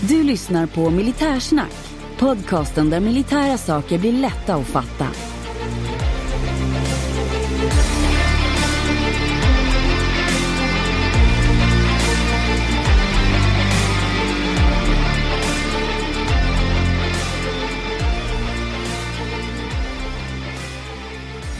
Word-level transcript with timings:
Du 0.00 0.22
lyssnar 0.22 0.66
på 0.66 0.90
Militärsnack, 0.90 1.72
podcasten 2.18 2.90
där 2.90 3.00
militära 3.00 3.58
saker 3.58 3.98
blir 3.98 4.12
lätta 4.12 4.54
att 4.54 4.66
fatta. 4.66 5.06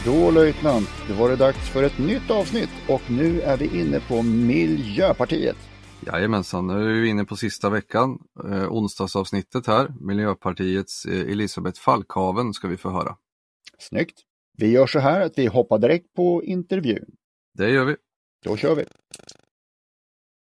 Då 0.05 0.31
löjtnant, 0.31 0.89
då 1.07 1.13
var 1.13 1.29
det 1.29 1.35
dags 1.35 1.69
för 1.69 1.83
ett 1.83 1.97
nytt 1.97 2.31
avsnitt 2.31 2.69
och 2.87 3.01
nu 3.07 3.41
är 3.41 3.57
vi 3.57 3.79
inne 3.81 3.99
på 3.99 4.21
Miljöpartiet. 4.21 5.66
Jajamensan, 6.05 6.67
nu 6.67 6.97
är 6.97 7.01
vi 7.01 7.07
inne 7.07 7.25
på 7.25 7.35
sista 7.35 7.69
veckan, 7.69 8.19
eh, 8.43 8.71
onsdagsavsnittet 8.71 9.67
här. 9.67 9.93
Miljöpartiets 9.99 11.05
eh, 11.05 11.31
Elisabeth 11.31 11.79
Falkhaven 11.79 12.53
ska 12.53 12.67
vi 12.67 12.77
få 12.77 12.89
höra. 12.89 13.17
Snyggt. 13.79 14.19
Vi 14.57 14.71
gör 14.71 14.87
så 14.87 14.99
här 14.99 15.21
att 15.21 15.37
vi 15.37 15.45
hoppar 15.45 15.79
direkt 15.79 16.13
på 16.13 16.43
intervjun. 16.43 17.05
Det 17.57 17.69
gör 17.69 17.85
vi. 17.85 17.95
Då 18.45 18.57
kör 18.57 18.75
vi. 18.75 18.85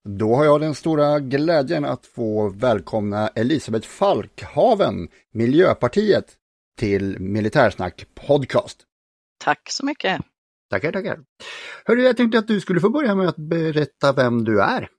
Då 0.09 0.35
har 0.35 0.45
jag 0.45 0.61
den 0.61 0.75
stora 0.75 1.19
glädjen 1.19 1.85
att 1.85 2.05
få 2.05 2.49
välkomna 2.49 3.27
Elisabeth 3.27 3.87
Falkhaven, 3.87 5.07
Miljöpartiet, 5.31 6.37
till 6.77 7.19
Militärsnack 7.19 8.05
podcast. 8.15 8.85
Tack 9.43 9.71
så 9.71 9.85
mycket. 9.85 10.21
Tackar, 10.69 10.91
tackar. 10.91 11.19
Hörru, 11.85 12.03
jag 12.03 12.17
tänkte 12.17 12.39
att 12.39 12.47
du 12.47 12.61
skulle 12.61 12.79
få 12.79 12.89
börja 12.89 13.15
med 13.15 13.27
att 13.27 13.37
berätta 13.37 14.13
vem 14.13 14.43
du 14.43 14.61
är. 14.61 14.89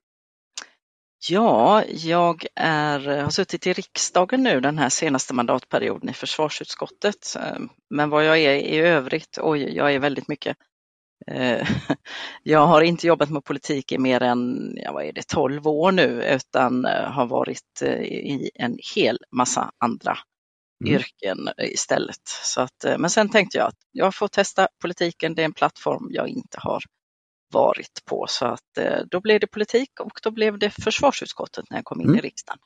Ja, 1.28 1.84
jag 1.88 2.46
är, 2.54 3.00
har 3.22 3.30
suttit 3.30 3.66
i 3.66 3.72
riksdagen 3.72 4.42
nu 4.42 4.60
den 4.60 4.78
här 4.78 4.88
senaste 4.88 5.34
mandatperioden 5.34 6.08
i 6.10 6.12
försvarsutskottet. 6.12 7.36
Men 7.90 8.10
vad 8.10 8.24
jag 8.24 8.38
är 8.38 8.54
i 8.54 8.78
övrigt, 8.78 9.38
oj, 9.42 9.76
jag 9.76 9.94
är 9.94 9.98
väldigt 9.98 10.28
mycket. 10.28 10.56
Eh, 11.26 11.68
Jag 12.42 12.66
har 12.66 12.82
inte 12.82 13.06
jobbat 13.06 13.30
med 13.30 13.44
politik 13.44 13.92
i 13.92 13.98
mer 13.98 14.22
än, 14.22 14.72
ja, 14.76 14.92
vad 14.92 15.04
är 15.04 15.12
det, 15.12 15.28
12 15.28 15.66
år 15.66 15.92
nu, 15.92 16.24
utan 16.24 16.84
eh, 16.84 17.10
har 17.10 17.26
varit 17.26 17.82
eh, 17.82 18.02
i 18.02 18.50
en 18.54 18.78
hel 18.94 19.18
massa 19.30 19.70
andra 19.78 20.18
Mm. 20.84 20.94
yrken 20.94 21.48
istället. 21.58 22.28
Så 22.28 22.60
att, 22.60 22.84
men 22.98 23.10
sen 23.10 23.28
tänkte 23.30 23.58
jag 23.58 23.68
att 23.68 23.78
jag 23.92 24.14
får 24.14 24.28
testa 24.28 24.68
politiken, 24.82 25.34
det 25.34 25.42
är 25.42 25.44
en 25.44 25.52
plattform 25.52 26.08
jag 26.10 26.28
inte 26.28 26.58
har 26.60 26.82
varit 27.54 28.04
på. 28.04 28.26
Så 28.28 28.46
att 28.46 28.78
då 29.10 29.20
blev 29.20 29.40
det 29.40 29.46
politik 29.46 30.00
och 30.00 30.20
då 30.22 30.30
blev 30.30 30.58
det 30.58 30.70
försvarsutskottet 30.70 31.64
när 31.70 31.78
jag 31.78 31.84
kom 31.84 32.00
in 32.00 32.06
Mm. 32.06 32.18
i 32.18 32.22
riksdagen. 32.22 32.58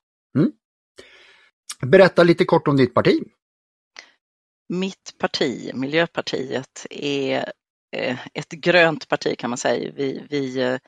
Berätta 1.87 2.23
lite 2.23 2.45
kort 2.45 2.69
om 2.69 2.77
ditt 2.77 2.95
parti. 2.95 3.23
Mitt 4.69 5.15
parti, 5.19 5.71
Miljöpartiet, 5.75 6.87
är 6.91 7.53
eh, 7.97 8.19
ett 8.35 8.51
grönt 8.51 9.09
parti 9.09 9.39
kan 9.39 9.51
man 9.51 9.57
säga. 9.57 9.93
Vi, 9.97 10.27
vi 10.31 10.61
eh, 10.61 10.79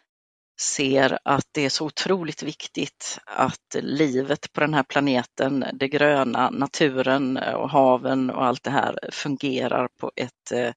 ser 0.61 1.19
att 1.25 1.47
det 1.53 1.65
är 1.65 1.69
så 1.69 1.87
otroligt 1.87 2.43
viktigt 2.43 3.19
att 3.27 3.77
livet 3.81 4.53
på 4.53 4.61
den 4.61 4.75
här 4.75 4.83
planeten, 4.83 5.65
det 5.73 5.89
gröna, 5.89 6.51
naturen 6.51 7.37
och 7.37 7.71
haven 7.71 8.31
och 8.31 8.45
allt 8.45 8.63
det 8.63 8.71
här 8.71 8.99
fungerar 9.13 9.89
på 10.01 10.13
ett 10.17 10.53
eh, 10.53 10.73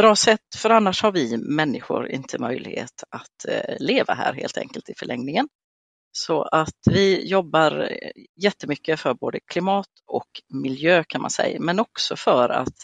bra 0.00 0.16
sätt. 0.16 0.54
För 0.56 0.70
annars 0.70 1.02
har 1.02 1.12
vi 1.12 1.36
människor 1.36 2.08
inte 2.08 2.38
möjlighet 2.38 3.04
att 3.10 3.44
eh, 3.48 3.74
leva 3.78 4.14
här 4.14 4.32
helt 4.32 4.58
enkelt 4.58 4.88
i 4.88 4.94
förlängningen. 4.96 5.48
Så 6.12 6.42
att 6.42 6.78
vi 6.90 7.28
jobbar 7.28 7.88
eh, 7.90 8.10
jättemycket 8.36 9.00
för 9.00 9.14
både 9.14 9.40
klimat 9.40 9.88
och 10.06 10.28
miljö 10.48 11.04
kan 11.04 11.20
man 11.20 11.30
säga, 11.30 11.60
men 11.60 11.80
också 11.80 12.16
för 12.16 12.48
att 12.48 12.74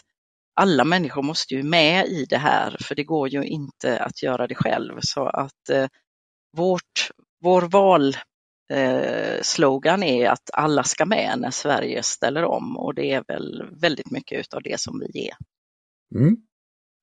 alla 0.53 0.83
människor 0.83 1.21
måste 1.21 1.53
ju 1.53 1.63
med 1.63 2.05
i 2.05 2.25
det 2.25 2.37
här, 2.37 2.77
för 2.79 2.95
det 2.95 3.03
går 3.03 3.29
ju 3.29 3.43
inte 3.43 3.99
att 3.99 4.23
göra 4.23 4.47
det 4.47 4.55
själv. 4.55 4.99
Så 5.01 5.25
att 5.25 5.69
eh, 5.69 5.87
vårt, 6.57 7.11
vår 7.41 7.61
valslogan 7.61 10.03
eh, 10.03 10.09
är 10.09 10.29
att 10.29 10.49
alla 10.53 10.83
ska 10.83 11.05
med 11.05 11.39
när 11.39 11.51
Sverige 11.51 12.03
ställer 12.03 12.43
om 12.43 12.77
och 12.77 12.95
det 12.95 13.11
är 13.11 13.23
väl 13.27 13.63
väldigt 13.81 14.11
mycket 14.11 14.39
utav 14.39 14.61
det 14.63 14.79
som 14.79 14.99
vi 14.99 15.27
är. 15.27 15.35
Mm. 16.15 16.46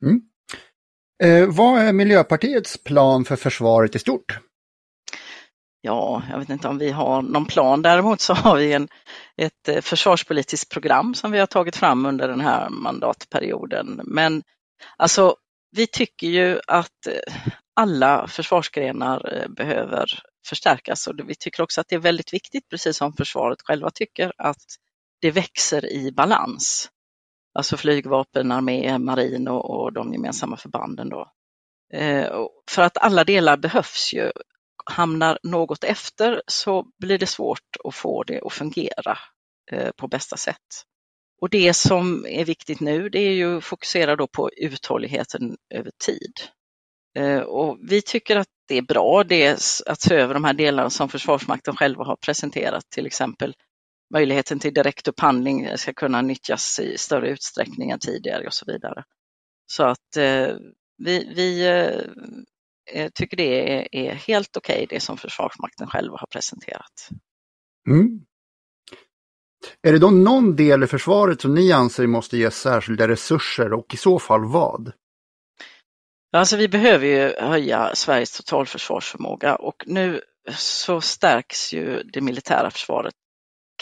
Mm. 0.03 0.21
Eh, 1.23 1.55
vad 1.55 1.81
är 1.81 1.93
Miljöpartiets 1.93 2.85
plan 2.85 3.25
för 3.25 3.37
försvaret 3.37 3.97
i 3.97 3.99
stort? 3.99 4.39
Ja, 5.81 6.23
jag 6.31 6.39
vet 6.39 6.51
inte 6.51 6.69
om 6.69 6.79
vi 6.79 6.91
har 6.91 7.23
någon 7.23 7.47
plan. 7.47 7.83
Däremot 7.83 8.21
så 8.21 8.35
har 8.35 8.57
vi 8.57 8.73
en, 8.73 8.89
ett 9.37 9.69
eh, 9.69 9.81
försvarspolitiskt 9.81 10.73
program 10.73 11.15
som 11.15 11.33
vi 11.33 11.39
har 11.39 11.47
tagit 11.47 11.77
fram 11.77 12.07
under 12.07 12.29
den 12.29 12.41
här 12.41 12.69
mandatperioden. 12.71 14.01
Men 14.05 14.43
alltså, 14.97 15.37
vi 15.77 15.87
tycker 15.87 16.27
ju 16.27 16.61
att 16.67 17.07
eh, 17.07 17.35
alla 17.77 18.27
försvarsgrenar 18.29 19.35
eh, 19.35 19.49
behöver 19.49 20.07
förstärkas 20.47 21.07
och 21.07 21.15
vi 21.27 21.35
tycker 21.35 21.63
också 21.63 21.81
att 21.81 21.89
det 21.89 21.95
är 21.95 22.01
väldigt 22.01 22.33
viktigt, 22.33 22.69
precis 22.71 22.97
som 22.97 23.13
försvaret 23.13 23.63
själva 23.63 23.91
tycker, 23.91 24.33
att 24.39 24.65
det 25.21 25.31
växer 25.31 25.93
i 25.93 26.13
balans. 26.13 26.91
Alltså 27.55 27.77
flygvapen, 27.77 28.53
armé, 28.53 28.99
marin 28.99 29.49
och, 29.49 29.71
och 29.71 29.93
de 29.93 30.13
gemensamma 30.13 30.57
förbanden 30.57 31.09
då. 31.09 31.33
Eh, 31.95 32.31
För 32.71 32.83
att 32.83 32.99
alla 32.99 33.25
delar 33.25 33.57
behövs 33.57 34.15
ju 34.15 34.33
hamnar 34.87 35.39
något 35.43 35.85
efter 35.85 36.43
så 36.47 36.87
blir 37.01 37.19
det 37.19 37.27
svårt 37.27 37.77
att 37.85 37.95
få 37.95 38.23
det 38.25 38.41
att 38.47 38.53
fungera 38.53 39.19
eh, 39.73 39.91
på 39.97 40.09
bästa 40.09 40.37
sätt. 40.37 40.85
Och 41.41 41.51
det 41.51 41.75
som 41.75 42.27
är 42.29 42.45
viktigt 42.45 42.81
nu 42.81 43.09
det 43.09 43.19
är 43.19 43.33
ju 43.33 43.59
att 43.59 43.65
fokusera 43.65 44.17
då 44.17 44.27
på 44.27 44.51
uthålligheten 44.57 45.57
över 45.75 45.91
tid. 46.07 46.33
Eh, 47.19 47.41
Och 47.41 47.79
vi 47.91 48.03
tycker 48.03 48.37
att 48.37 48.49
det 48.69 48.79
är 48.79 48.83
bra 48.83 49.25
det 49.25 49.47
är 49.47 49.55
att 49.87 50.01
se 50.01 50.15
över 50.15 50.35
de 50.35 50.45
här 50.45 50.55
delarna 50.55 50.91
som 50.91 51.09
Försvarsmakten 51.09 51.77
själva 51.77 52.05
har 52.05 52.17
presenterat, 52.17 52.85
till 52.91 53.07
exempel 53.07 53.55
möjligheten 54.15 54.59
till 54.59 54.75
direktupphandling 54.75 55.79
ska 55.79 55.93
kunna 55.93 56.23
nyttjas 56.23 56.81
i 56.81 56.99
större 56.99 57.31
utsträckning 57.31 57.91
än 57.91 57.99
tidigare 57.99 58.47
och 58.47 58.55
så 58.55 58.65
vidare. 58.73 59.05
Så 59.67 59.85
att 59.85 60.17
eh, 60.17 60.57
vi, 60.99 61.33
vi 61.37 61.67
eh, 62.93 63.09
tycker 63.15 63.37
det 63.37 63.73
är, 63.73 63.89
är 63.91 64.15
helt 64.15 64.57
okej 64.57 64.87
det 64.91 65.01
som 65.01 65.17
Försvarsmakten 65.17 65.87
själva 65.87 66.17
har 66.21 66.27
presenterat. 66.27 67.09
Mm. 67.89 68.21
Är 69.83 69.93
det 69.93 69.99
då 69.99 70.11
någon 70.11 70.57
del 70.57 70.83
i 70.83 70.87
försvaret 70.87 71.41
som 71.41 71.55
ni 71.55 71.73
anser 71.73 72.07
måste 72.07 72.37
ges 72.37 72.61
särskilda 72.61 73.09
resurser 73.09 73.73
och 73.73 73.95
i 73.95 73.97
så 73.97 74.19
fall 74.19 74.45
vad? 74.45 74.93
Alltså 76.33 76.57
vi 76.57 76.69
behöver 76.69 77.07
ju 77.07 77.35
höja 77.39 77.95
Sveriges 77.95 78.37
totalförsvarsförmåga 78.37 79.57
och 79.57 79.85
nu 79.87 80.21
så 80.57 81.01
stärks 81.01 81.73
ju 81.75 82.03
det 82.03 82.21
militära 82.21 82.71
försvaret 82.71 83.15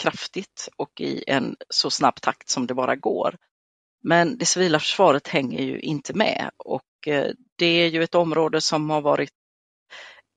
kraftigt 0.03 0.69
och 0.77 1.01
i 1.01 1.23
en 1.27 1.55
så 1.69 1.89
snabb 1.89 2.21
takt 2.21 2.49
som 2.49 2.67
det 2.67 2.73
bara 2.73 2.95
går. 2.95 3.35
Men 4.03 4.37
det 4.37 4.45
civila 4.45 4.79
försvaret 4.79 5.27
hänger 5.27 5.61
ju 5.61 5.79
inte 5.79 6.13
med 6.13 6.51
och 6.57 7.07
eh, 7.07 7.31
det 7.57 7.65
är 7.65 7.87
ju 7.87 8.03
ett 8.03 8.15
område 8.15 8.61
som 8.61 8.89
har 8.89 9.01
varit 9.01 9.29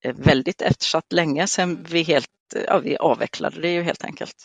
eh, 0.04 0.14
väldigt 0.14 0.62
eftersatt 0.62 1.12
länge 1.12 1.46
sedan 1.46 1.86
vi, 1.88 2.02
helt, 2.02 2.28
eh, 2.56 2.62
ja, 2.66 2.78
vi 2.78 2.96
avvecklade 2.96 3.60
det 3.60 3.72
ju 3.72 3.82
helt 3.82 4.04
enkelt. 4.04 4.36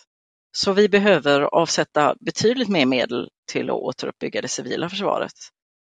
Så 0.58 0.74
vi 0.74 0.90
behöver 0.90 1.42
avsätta 1.42 2.16
betydligt 2.20 2.70
mer 2.70 2.86
medel 2.86 3.30
till 3.52 3.70
att 3.70 3.76
återuppbygga 3.76 4.42
det 4.42 4.48
civila 4.48 4.90
försvaret 4.90 5.34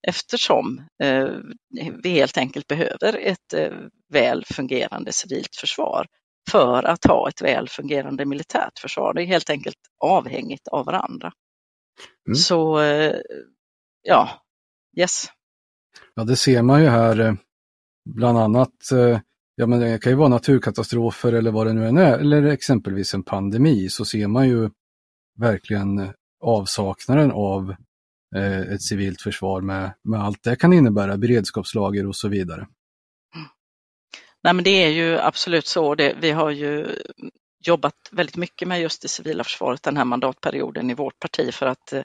eftersom 0.08 0.82
vi 2.02 2.10
helt 2.10 2.38
enkelt 2.38 2.66
behöver 2.66 3.16
ett 3.16 3.54
väl 4.12 4.44
fungerande 4.44 5.12
civilt 5.12 5.56
försvar 5.56 6.06
för 6.50 6.82
att 6.82 7.04
ha 7.04 7.28
ett 7.28 7.42
väl 7.42 7.68
fungerande 7.68 8.24
militärt 8.24 8.78
försvar. 8.78 9.14
Det 9.14 9.22
är 9.22 9.26
helt 9.26 9.50
enkelt 9.50 9.78
avhängigt 10.04 10.68
av 10.68 10.86
varandra. 10.86 11.32
Mm. 12.28 12.36
Så 12.36 12.80
eh, 12.80 13.14
ja, 14.02 14.30
yes. 14.96 15.24
Ja, 16.14 16.24
det 16.24 16.36
ser 16.36 16.62
man 16.62 16.82
ju 16.82 16.88
här 16.88 17.20
eh, 17.20 17.34
bland 18.10 18.38
annat. 18.38 18.92
Eh, 18.92 19.20
ja, 19.54 19.66
men 19.66 19.80
det 19.80 20.02
kan 20.02 20.12
ju 20.12 20.16
vara 20.16 20.28
naturkatastrofer 20.28 21.32
eller 21.32 21.50
vad 21.50 21.66
det 21.66 21.72
nu 21.72 21.88
än 21.88 21.98
är, 21.98 22.18
eller 22.18 22.42
exempelvis 22.42 23.14
en 23.14 23.22
pandemi, 23.22 23.88
så 23.88 24.04
ser 24.04 24.26
man 24.26 24.48
ju 24.48 24.70
verkligen 25.38 26.12
avsaknaden 26.44 27.30
av 27.30 27.74
ett 28.70 28.82
civilt 28.82 29.22
försvar 29.22 29.60
med, 29.60 29.94
med 30.04 30.20
allt 30.20 30.42
det 30.42 30.56
kan 30.56 30.72
innebära, 30.72 31.16
beredskapslager 31.16 32.06
och 32.06 32.16
så 32.16 32.28
vidare. 32.28 32.66
Nej, 34.48 34.54
men 34.54 34.64
det 34.64 34.84
är 34.84 34.88
ju 34.88 35.18
absolut 35.18 35.66
så. 35.66 35.94
Det, 35.94 36.16
vi 36.20 36.30
har 36.30 36.50
ju 36.50 36.96
jobbat 37.66 37.94
väldigt 38.10 38.36
mycket 38.36 38.68
med 38.68 38.80
just 38.80 39.02
det 39.02 39.08
civila 39.08 39.44
försvaret 39.44 39.82
den 39.82 39.96
här 39.96 40.04
mandatperioden 40.04 40.90
i 40.90 40.94
vårt 40.94 41.18
parti 41.18 41.54
för 41.54 41.66
att 41.66 41.92
eh, 41.92 42.02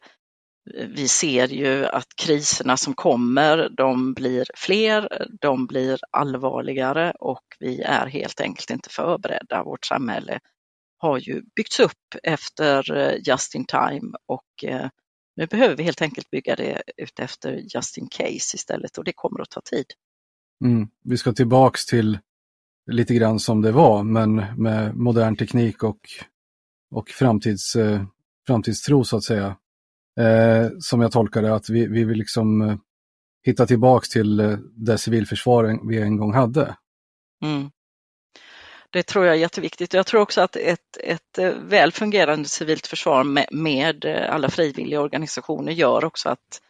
vi 0.87 1.07
ser 1.07 1.47
ju 1.47 1.85
att 1.85 2.07
kriserna 2.15 2.77
som 2.77 2.93
kommer, 2.93 3.69
de 3.77 4.13
blir 4.13 4.45
fler, 4.55 5.27
de 5.41 5.67
blir 5.67 5.99
allvarligare 6.11 7.13
och 7.19 7.43
vi 7.59 7.81
är 7.81 8.05
helt 8.07 8.41
enkelt 8.41 8.69
inte 8.69 8.89
förberedda. 8.89 9.63
Vårt 9.63 9.85
samhälle 9.85 10.39
har 10.97 11.17
ju 11.17 11.41
byggts 11.55 11.79
upp 11.79 12.15
efter 12.23 12.97
eh, 12.97 13.15
just 13.27 13.55
in 13.55 13.65
time 13.65 14.17
och 14.25 14.63
eh, 14.63 14.89
nu 15.35 15.47
behöver 15.47 15.75
vi 15.75 15.83
helt 15.83 16.01
enkelt 16.01 16.29
bygga 16.29 16.55
det 16.55 16.83
utefter 16.97 17.61
just 17.75 17.97
in 17.97 18.07
case 18.07 18.55
istället 18.55 18.97
och 18.97 19.03
det 19.03 19.13
kommer 19.13 19.41
att 19.41 19.49
ta 19.49 19.61
tid. 19.61 19.85
Mm. 20.65 20.87
Vi 21.03 21.17
ska 21.17 21.31
tillbaks 21.31 21.85
till 21.85 22.19
lite 22.91 23.13
grann 23.13 23.39
som 23.39 23.61
det 23.61 23.71
var, 23.71 24.03
men 24.03 24.35
med 24.57 24.95
modern 24.95 25.35
teknik 25.35 25.83
och, 25.83 25.99
och 26.91 27.09
framtids, 27.09 27.75
eh, 27.75 28.03
framtidstro 28.47 29.03
så 29.03 29.17
att 29.17 29.23
säga. 29.23 29.55
Eh, 30.19 30.69
som 30.79 31.01
jag 31.01 31.11
tolkar 31.11 31.41
det, 31.41 31.55
att 31.55 31.69
vi, 31.69 31.87
vi 31.87 32.03
vill 32.03 32.17
liksom 32.17 32.61
eh, 32.61 32.75
hitta 33.45 33.65
tillbaks 33.65 34.09
till 34.09 34.39
eh, 34.39 34.57
det 34.75 34.97
civilförsvar 34.97 35.79
vi 35.89 36.01
en 36.01 36.17
gång 36.17 36.33
hade. 36.33 36.75
Mm. 37.43 37.69
Det 38.89 39.03
tror 39.03 39.25
jag 39.25 39.35
är 39.35 39.39
jätteviktigt. 39.39 39.93
Jag 39.93 40.05
tror 40.05 40.21
också 40.21 40.41
att 40.41 40.55
ett, 40.55 40.97
ett 41.03 41.37
eh, 41.37 41.49
väl 41.49 41.91
fungerande 41.91 42.49
civilt 42.49 42.87
försvar 42.87 43.23
med, 43.23 43.47
med 43.51 44.05
eh, 44.05 44.33
alla 44.33 44.49
frivilliga 44.49 45.01
organisationer 45.01 45.71
gör 45.71 46.05
också 46.05 46.29
att 46.29 46.61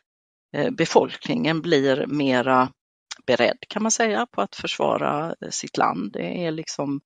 eh, 0.53 0.71
befolkningen 0.71 1.61
blir 1.61 2.05
mera 2.07 2.69
beredd 3.25 3.57
kan 3.67 3.83
man 3.83 3.91
säga 3.91 4.25
på 4.25 4.41
att 4.41 4.55
försvara 4.55 5.35
eh, 5.41 5.49
sitt 5.49 5.77
land. 5.77 6.11
Det 6.13 6.45
är 6.45 6.51
liksom 6.51 7.01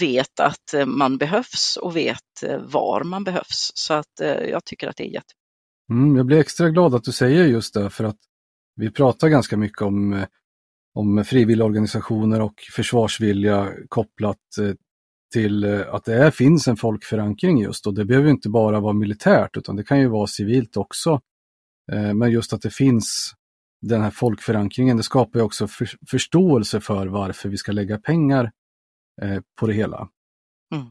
vet 0.00 0.40
att 0.40 0.74
eh, 0.74 0.86
man 0.86 1.18
behövs 1.18 1.78
och 1.82 1.96
vet 1.96 2.42
eh, 2.42 2.58
var 2.58 3.04
man 3.04 3.24
behövs. 3.24 3.70
Så 3.74 3.94
att 3.94 4.20
jag 4.48 4.64
tycker 4.64 4.88
att 4.88 4.96
det 4.96 5.04
är 5.04 5.12
jättebra. 5.12 5.40
Mm, 5.90 6.16
jag 6.16 6.26
blir 6.26 6.38
extra 6.38 6.70
glad 6.70 6.94
att 6.94 7.04
du 7.04 7.12
säger 7.12 7.44
just 7.44 7.74
det 7.74 7.90
för 7.90 8.04
att 8.04 8.18
vi 8.76 8.90
pratar 8.90 9.28
ganska 9.28 9.56
mycket 9.56 9.82
om, 9.82 10.26
om 10.94 11.24
frivilligorganisationer 11.24 12.40
och 12.40 12.54
försvarsvilja 12.72 13.72
kopplat 13.88 14.38
till 15.32 15.64
att 15.64 16.04
det 16.04 16.14
är, 16.14 16.30
finns 16.30 16.68
en 16.68 16.76
folkförankring 16.76 17.60
just 17.60 17.86
och 17.86 17.94
det 17.94 18.04
behöver 18.04 18.30
inte 18.30 18.48
bara 18.48 18.80
vara 18.80 18.92
militärt 18.92 19.56
utan 19.56 19.76
det 19.76 19.84
kan 19.84 20.00
ju 20.00 20.08
vara 20.08 20.26
civilt 20.26 20.76
också. 20.76 21.20
Men 22.14 22.30
just 22.30 22.52
att 22.52 22.62
det 22.62 22.70
finns 22.70 23.34
den 23.88 24.02
här 24.02 24.10
folkförankringen, 24.10 24.96
det 24.96 25.02
skapar 25.02 25.38
ju 25.38 25.44
också 25.44 25.68
för, 25.68 25.90
förståelse 26.10 26.80
för 26.80 27.06
varför 27.06 27.48
vi 27.48 27.56
ska 27.56 27.72
lägga 27.72 27.98
pengar 27.98 28.52
eh, 29.22 29.40
på 29.60 29.66
det 29.66 29.72
hela. 29.72 30.08
Mm. 30.74 30.86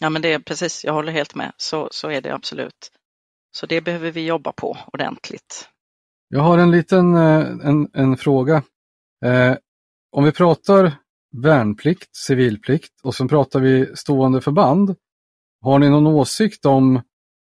Ja 0.00 0.10
men 0.10 0.22
det 0.22 0.32
är 0.32 0.38
precis, 0.38 0.84
jag 0.84 0.92
håller 0.92 1.12
helt 1.12 1.34
med, 1.34 1.52
så, 1.56 1.88
så 1.90 2.10
är 2.10 2.20
det 2.20 2.34
absolut. 2.34 2.92
Så 3.56 3.66
det 3.66 3.80
behöver 3.80 4.10
vi 4.10 4.26
jobba 4.26 4.52
på 4.52 4.76
ordentligt. 4.92 5.68
Jag 6.28 6.40
har 6.40 6.58
en 6.58 6.70
liten 6.70 7.14
eh, 7.14 7.68
en, 7.68 7.88
en 7.92 8.16
fråga. 8.16 8.62
Eh, 9.24 9.56
om 10.12 10.24
vi 10.24 10.32
pratar 10.32 10.92
värnplikt, 11.42 12.16
civilplikt 12.16 13.00
och 13.02 13.14
så 13.14 13.28
pratar 13.28 13.60
vi 13.60 13.96
stående 13.96 14.40
förband. 14.40 14.94
Har 15.60 15.78
ni 15.78 15.90
någon 15.90 16.06
åsikt 16.06 16.66
om 16.66 17.02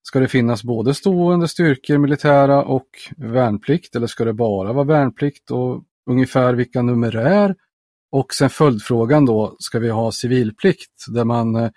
Ska 0.07 0.19
det 0.19 0.27
finnas 0.27 0.63
både 0.63 0.94
stående 0.94 1.48
styrkor, 1.48 1.98
militära 1.98 2.63
och 2.63 2.88
värnplikt 3.18 3.95
eller 3.95 4.07
ska 4.07 4.25
det 4.25 4.33
bara 4.33 4.74
vara 4.74 4.86
värnplikt 4.86 5.51
och 5.51 5.83
ungefär 6.09 6.54
vilka 6.54 6.81
numerär? 6.81 7.56
Och 8.12 8.33
sen 8.33 8.50
följdfrågan 8.50 9.25
då, 9.25 9.56
ska 9.59 9.80
vi 9.80 9.89
ha 9.89 10.12
civilplikt 10.12 11.06
där 11.07 11.25
man 11.25 11.56
eh, 11.56 11.69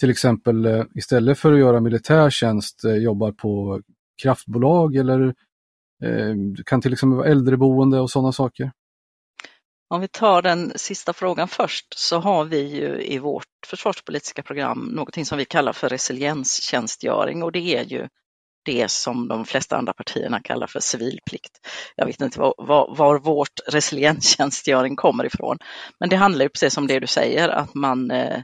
till 0.00 0.10
exempel 0.10 0.66
eh, 0.66 0.84
istället 0.94 1.38
för 1.38 1.52
att 1.52 1.58
göra 1.58 1.80
militärtjänst 1.80 2.34
tjänst 2.80 2.84
eh, 2.84 3.02
jobbar 3.02 3.32
på 3.32 3.82
kraftbolag 4.22 4.96
eller 4.96 5.34
kan 6.66 6.80
till 6.80 6.92
exempel 6.92 7.16
vara 7.16 7.28
äldreboende 7.28 8.00
och 8.00 8.10
sådana 8.10 8.32
saker? 8.32 8.72
Om 9.92 10.00
vi 10.00 10.08
tar 10.08 10.42
den 10.42 10.72
sista 10.76 11.12
frågan 11.12 11.48
först 11.48 11.98
så 11.98 12.18
har 12.18 12.44
vi 12.44 12.60
ju 12.60 13.02
i 13.02 13.18
vårt 13.18 13.66
försvarspolitiska 13.66 14.42
program 14.42 14.78
någonting 14.78 15.24
som 15.24 15.38
vi 15.38 15.44
kallar 15.44 15.72
för 15.72 15.88
resilienstjänstgöring 15.88 17.42
och 17.42 17.52
det 17.52 17.76
är 17.76 17.84
ju 17.84 18.08
det 18.64 18.90
som 18.90 19.28
de 19.28 19.44
flesta 19.44 19.76
andra 19.76 19.92
partierna 19.92 20.40
kallar 20.40 20.66
för 20.66 20.80
civilplikt. 20.80 21.68
Jag 21.96 22.06
vet 22.06 22.20
inte 22.20 22.40
var, 22.40 22.54
var, 22.58 22.96
var 22.96 23.18
vårt 23.18 23.60
resilienstjänstgöring 23.66 24.96
kommer 24.96 25.24
ifrån, 25.24 25.58
men 26.00 26.08
det 26.08 26.16
handlar 26.16 26.44
ju 26.44 26.48
precis 26.48 26.78
om 26.78 26.86
det 26.86 27.00
du 27.00 27.06
säger, 27.06 27.48
att 27.48 27.74
man, 27.74 28.10
eh, 28.10 28.42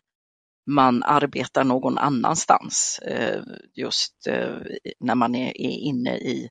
man 0.71 1.03
arbetar 1.03 1.65
någon 1.65 1.99
annanstans 1.99 2.99
eh, 2.99 3.43
just 3.75 4.27
eh, 4.27 4.56
när 5.00 5.15
man 5.15 5.35
är, 5.35 5.49
är 5.49 5.79
inne 5.79 6.17
i 6.17 6.49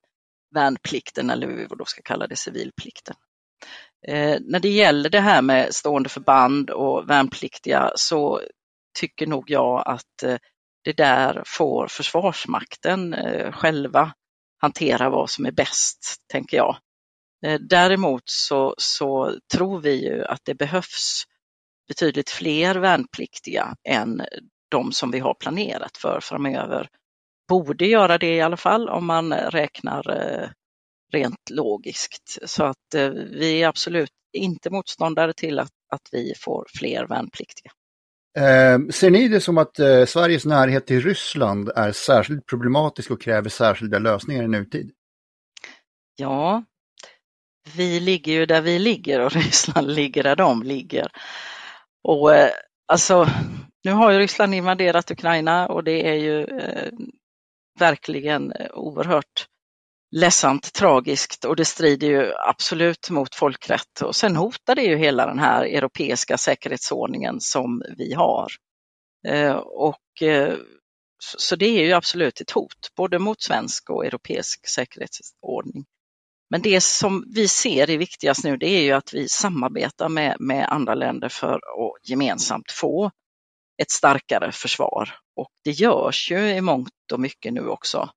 värnplikten 0.56 1.30
eller 1.30 1.48
vad 1.48 1.56
vi 1.56 1.66
då 1.78 1.86
ska 1.86 2.02
kalla 2.02 2.28
det 2.28 2.36
civilplikten. 2.36 3.16
Eh, 4.08 4.38
när 4.42 4.60
det 4.60 4.70
gäller 4.70 5.10
det 5.10 5.20
här 5.20 5.42
med 5.42 5.76
stående 5.76 6.10
förband 6.10 6.70
och 6.70 7.10
värnpliktiga 7.10 7.92
så 7.96 8.42
tycker 9.00 9.28
nog 9.28 9.50
jag 9.50 9.84
att 9.86 10.24
eh, 10.24 10.38
det 10.84 10.94
där 10.94 11.44
får 11.46 11.88
Försvarsmakten 11.88 13.14
eh, 13.14 13.52
själva 13.52 14.14
hantera 14.62 15.10
vad 15.10 15.30
som 15.30 15.46
är 15.46 15.52
bäst, 15.52 16.16
tänker 16.32 16.58
jag. 16.58 16.78
Eh, 17.46 17.60
däremot 17.60 18.24
så, 18.26 18.76
så 18.78 19.40
tror 19.54 19.80
vi 19.80 20.04
ju 20.04 20.26
att 20.26 20.42
det 20.44 20.56
behövs 20.56 21.24
betydligt 21.88 22.30
fler 22.30 22.76
värnpliktiga 22.76 23.76
än 23.84 24.22
de 24.70 24.92
som 24.92 25.12
vi 25.12 25.20
har 25.20 25.34
planerat 25.34 25.98
för 25.98 26.20
framöver. 26.20 26.90
Borde 27.48 27.86
göra 27.86 28.18
det 28.18 28.36
i 28.36 28.42
alla 28.42 28.58
fall 28.58 28.90
om 28.90 29.06
man 29.06 29.34
räknar 29.34 30.10
eh, 30.10 30.50
rent 31.14 31.50
logiskt. 31.50 32.38
Så 32.46 32.64
att 32.64 32.96
eh, 32.96 33.10
vi 33.10 33.62
är 33.62 33.68
absolut 33.68 34.12
inte 34.34 34.70
motståndare 34.70 35.34
till 35.34 35.60
att, 35.60 35.72
att 35.92 36.02
vi 36.12 36.34
får 36.40 36.66
fler 36.80 37.08
värnpliktiga. 37.08 37.72
Eh, 38.38 38.80
ser 38.92 39.10
ni 39.10 39.28
det 39.28 39.42
som 39.42 39.58
att 39.58 39.80
eh, 39.80 40.06
Sveriges 40.06 40.46
närhet 40.46 40.88
till 40.88 41.02
Ryssland 41.02 41.70
är 41.76 41.92
särskilt 41.92 42.46
problematisk 42.46 43.12
och 43.12 43.22
kräver 43.22 43.50
särskilda 43.50 44.00
lösningar 44.00 44.44
i 44.44 44.48
nutid? 44.48 44.92
Ja, 46.16 46.64
vi 47.76 48.00
ligger 48.00 48.32
ju 48.32 48.46
där 48.46 48.62
vi 48.62 48.80
ligger 48.80 49.20
och 49.20 49.32
Ryssland 49.36 49.92
ligger 49.92 50.24
där 50.24 50.36
de 50.36 50.64
ligger. 50.64 51.08
Och 52.04 52.36
eh, 52.36 52.50
alltså, 52.88 53.28
nu 53.84 53.92
har 53.92 54.12
ju 54.12 54.20
Ryssland 54.20 54.54
invaderat 54.54 55.12
Ukraina 55.12 55.68
och 55.68 55.84
det 55.84 56.08
är 56.10 56.16
ju 56.16 56.44
eh, 56.44 56.92
verkligen 57.80 58.54
oerhört 58.74 59.48
ledsamt, 60.12 60.74
tragiskt 60.74 61.46
och 61.46 61.56
det 61.56 61.66
strider 61.66 62.08
ju 62.08 62.34
absolut 62.48 63.10
mot 63.10 63.36
folkrätt 63.36 64.02
och 64.02 64.16
sen 64.16 64.36
hotar 64.36 64.76
det 64.76 64.84
ju 64.84 64.98
hela 64.98 65.28
den 65.28 65.40
här 65.40 65.64
europeiska 65.64 66.38
säkerhetsordningen 66.38 67.42
som 67.42 67.84
vi 67.98 68.14
har. 68.14 68.52
Eh, 69.28 69.56
och, 69.56 70.22
eh, 70.22 70.54
så 71.38 71.56
det 71.56 71.66
är 71.66 71.86
ju 71.86 71.94
absolut 71.94 72.42
ett 72.42 72.52
hot, 72.52 72.92
både 72.96 73.20
mot 73.20 73.42
svensk 73.42 73.90
och 73.90 74.06
europeisk 74.06 74.68
säkerhetsordning. 74.68 75.86
Men 76.50 76.62
det 76.62 76.82
som 76.82 77.26
vi 77.36 77.48
ser 77.48 77.90
är 77.90 77.98
viktigast 77.98 78.44
nu, 78.44 78.58
det 78.58 78.68
är 78.68 78.82
ju 78.82 78.92
att 78.92 79.14
vi 79.14 79.28
samarbetar 79.28 80.10
med, 80.10 80.36
med 80.40 80.70
andra 80.70 80.96
länder 80.96 81.30
för 81.30 81.56
att 81.56 82.10
gemensamt 82.10 82.72
få 82.72 83.12
ett 83.82 83.92
starkare 83.92 84.52
försvar. 84.52 85.16
Och 85.36 85.52
det 85.64 85.72
görs 85.72 86.32
ju 86.32 86.50
i 86.50 86.62
mångt 86.62 87.12
och 87.14 87.20
mycket 87.20 87.54
nu 87.54 87.68
också 87.68 88.10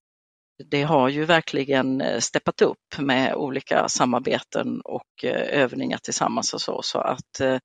det 0.65 0.83
har 0.83 1.09
ju 1.09 1.25
verkligen 1.25 2.01
eh, 2.01 2.19
steppat 2.19 2.63
upp 2.63 2.99
med 2.99 3.35
olika 3.35 3.89
samarbeten 3.89 4.81
och 4.81 5.25
eh, 5.25 5.63
övningar 5.63 5.99
tillsammans 5.99 6.55
och 6.55 6.61
så, 6.61 6.83
så 6.83 6.99
att 6.99 7.41
eh, 7.41 7.59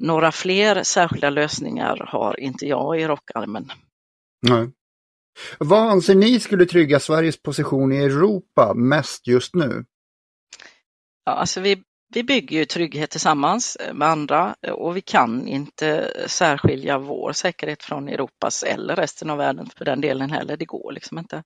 några 0.00 0.32
fler 0.32 0.82
särskilda 0.82 1.30
lösningar 1.30 2.08
har 2.08 2.40
inte 2.40 2.66
jag 2.66 3.00
i 3.00 3.06
rockarmen. 3.06 3.72
Nej. 4.48 4.70
Vad 5.58 5.90
anser 5.90 6.14
ni 6.14 6.40
skulle 6.40 6.66
trygga 6.66 7.00
Sveriges 7.00 7.42
position 7.42 7.92
i 7.92 7.96
Europa 7.96 8.74
mest 8.74 9.26
just 9.26 9.54
nu? 9.54 9.84
Ja, 11.24 11.32
alltså 11.32 11.60
vi, 11.60 11.82
vi 12.14 12.22
bygger 12.24 12.58
ju 12.58 12.64
trygghet 12.64 13.10
tillsammans 13.10 13.78
med 13.92 14.08
andra 14.08 14.54
och 14.72 14.96
vi 14.96 15.00
kan 15.00 15.48
inte 15.48 16.12
särskilja 16.26 16.98
vår 16.98 17.32
säkerhet 17.32 17.82
från 17.82 18.08
Europas 18.08 18.62
eller 18.62 18.96
resten 18.96 19.30
av 19.30 19.38
världen 19.38 19.66
för 19.76 19.84
den 19.84 20.00
delen 20.00 20.30
heller. 20.30 20.56
Det 20.56 20.64
går 20.64 20.92
liksom 20.92 21.18
inte. 21.18 21.42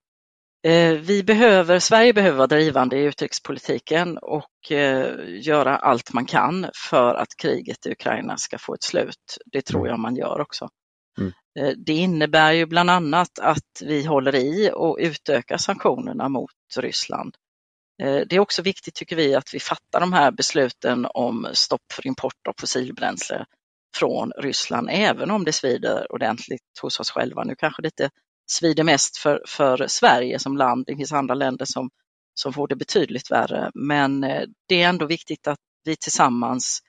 Eh, 0.66 0.92
vi 0.92 1.22
behöver, 1.22 1.78
Sverige 1.78 2.12
behöver 2.12 2.36
vara 2.36 2.46
drivande 2.46 2.98
i 2.98 3.04
utrikespolitiken 3.04 4.18
och 4.18 4.72
eh, 4.72 5.14
göra 5.26 5.76
allt 5.76 6.12
man 6.12 6.26
kan 6.26 6.66
för 6.90 7.14
att 7.14 7.36
kriget 7.42 7.86
i 7.86 7.90
Ukraina 7.90 8.36
ska 8.36 8.58
få 8.58 8.74
ett 8.74 8.82
slut. 8.82 9.38
Det 9.52 9.62
tror 9.62 9.80
mm. 9.80 9.90
jag 9.90 9.98
man 9.98 10.16
gör 10.16 10.40
också. 10.40 10.68
Mm. 11.18 11.32
Eh, 11.58 11.76
det 11.76 11.92
innebär 11.92 12.52
ju 12.52 12.66
bland 12.66 12.90
annat 12.90 13.38
att 13.38 13.82
vi 13.82 14.04
håller 14.04 14.34
i 14.34 14.70
och 14.74 14.96
utökar 15.00 15.56
sanktionerna 15.56 16.28
mot 16.28 16.50
Ryssland. 16.78 17.34
Det 17.98 18.32
är 18.32 18.38
också 18.38 18.62
viktigt 18.62 18.94
tycker 18.94 19.16
vi 19.16 19.34
att 19.34 19.54
vi 19.54 19.60
fattar 19.60 20.00
de 20.00 20.12
här 20.12 20.30
besluten 20.30 21.06
om 21.14 21.46
stopp 21.52 21.92
för 21.92 22.06
import 22.06 22.46
av 22.48 22.54
fossilbränsle 22.60 23.44
från 23.96 24.32
Ryssland, 24.38 24.88
även 24.92 25.30
om 25.30 25.44
det 25.44 25.52
svider 25.52 26.12
ordentligt 26.12 26.78
hos 26.82 27.00
oss 27.00 27.10
själva. 27.10 27.44
Nu 27.44 27.54
kanske 27.54 27.82
det 27.82 27.86
inte 27.88 28.10
svider 28.46 28.84
mest 28.84 29.16
för, 29.16 29.42
för 29.46 29.86
Sverige 29.86 30.38
som 30.38 30.56
land. 30.56 30.84
Det 30.86 30.96
finns 30.96 31.12
andra 31.12 31.34
länder 31.34 31.64
som, 31.64 31.90
som 32.34 32.52
får 32.52 32.68
det 32.68 32.76
betydligt 32.76 33.30
värre. 33.30 33.70
Men 33.74 34.24
eh, 34.24 34.42
det 34.68 34.82
är 34.82 34.88
ändå 34.88 35.06
viktigt 35.06 35.46
att 35.46 35.58
vi 35.84 35.96
tillsammans 35.96 36.80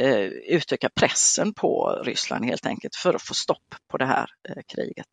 eh, 0.00 0.24
utökar 0.26 0.90
pressen 1.00 1.54
på 1.54 2.02
Ryssland 2.04 2.44
helt 2.44 2.66
enkelt 2.66 2.94
för 2.94 3.14
att 3.14 3.22
få 3.22 3.34
stopp 3.34 3.74
på 3.90 3.98
det 3.98 4.06
här 4.06 4.30
eh, 4.48 4.62
kriget. 4.74 5.10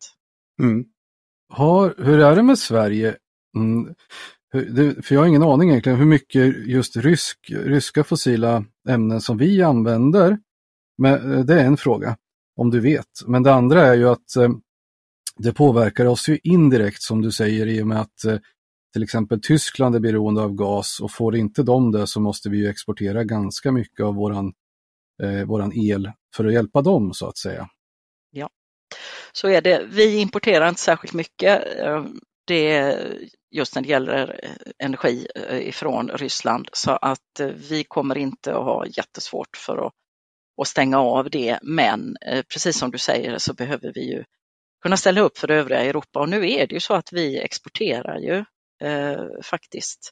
Mm. 0.61 0.85
Har, 1.49 1.95
hur 1.97 2.19
är 2.19 2.35
det 2.35 2.43
med 2.43 2.59
Sverige? 2.59 3.15
Mm. 3.57 3.95
För 5.03 5.13
jag 5.13 5.21
har 5.21 5.27
ingen 5.27 5.43
aning 5.43 5.69
egentligen 5.69 5.97
hur 5.97 6.05
mycket 6.05 6.67
just 6.67 6.95
rysk, 6.95 7.51
ryska 7.51 8.03
fossila 8.03 8.65
ämnen 8.89 9.21
som 9.21 9.37
vi 9.37 9.61
använder. 9.61 10.37
Men 10.97 11.33
eh, 11.33 11.39
det 11.39 11.61
är 11.61 11.65
en 11.65 11.77
fråga, 11.77 12.17
om 12.55 12.69
du 12.71 12.79
vet. 12.79 13.27
Men 13.27 13.43
det 13.43 13.53
andra 13.53 13.81
är 13.81 13.93
ju 13.93 14.09
att 14.09 14.35
eh, 14.35 14.49
det 15.39 15.53
påverkar 15.53 16.05
oss 16.05 16.29
ju 16.29 16.39
indirekt 16.43 17.01
som 17.01 17.21
du 17.21 17.31
säger 17.31 17.67
i 17.67 17.81
och 17.81 17.87
med 17.87 18.01
att 18.01 18.25
eh, 18.25 18.37
till 18.93 19.03
exempel 19.03 19.41
Tyskland 19.41 19.95
är 19.95 19.99
beroende 19.99 20.41
av 20.41 20.53
gas 20.53 20.99
och 20.99 21.11
får 21.11 21.35
inte 21.35 21.63
de 21.63 21.91
det 21.91 22.07
så 22.07 22.19
måste 22.19 22.49
vi 22.49 22.67
exportera 22.67 23.23
ganska 23.23 23.71
mycket 23.71 24.05
av 24.05 24.15
våran, 24.15 24.53
eh, 25.23 25.45
våran 25.45 25.73
el 25.73 26.11
för 26.35 26.45
att 26.45 26.53
hjälpa 26.53 26.81
dem 26.81 27.13
så 27.13 27.27
att 27.27 27.37
säga. 27.37 27.69
Ja, 28.31 28.49
så 29.31 29.47
är 29.47 29.61
det. 29.61 29.85
Vi 29.89 30.17
importerar 30.17 30.69
inte 30.69 30.81
särskilt 30.81 31.13
mycket. 31.13 31.79
Eh, 31.79 32.05
det 32.45 32.97
just 33.51 33.75
när 33.75 33.81
det 33.81 33.89
gäller 33.89 34.39
eh, 34.43 34.85
energi 34.85 35.27
ifrån 35.51 36.09
Ryssland 36.09 36.69
så 36.73 36.91
att 36.91 37.39
vi 37.69 37.83
kommer 37.83 38.17
inte 38.17 38.55
att 38.55 38.63
ha 38.63 38.85
jättesvårt 38.85 39.57
för 39.57 39.87
att, 39.87 39.93
att 40.61 40.67
stänga 40.67 40.99
av 40.99 41.29
det. 41.29 41.59
Men 41.61 42.15
precis 42.53 42.77
som 42.77 42.91
du 42.91 42.97
säger 42.97 43.37
så 43.37 43.53
behöver 43.53 43.91
vi 43.95 44.11
ju 44.11 44.23
kunna 44.83 44.97
ställa 44.97 45.21
upp 45.21 45.37
för 45.37 45.51
övriga 45.51 45.83
Europa. 45.83 46.19
Och 46.19 46.29
nu 46.29 46.51
är 46.51 46.67
det 46.67 46.73
ju 46.73 46.79
så 46.79 46.93
att 46.93 47.13
vi 47.13 47.39
exporterar 47.39 48.17
ju 48.17 48.45
eh, 48.87 49.23
faktiskt 49.43 50.11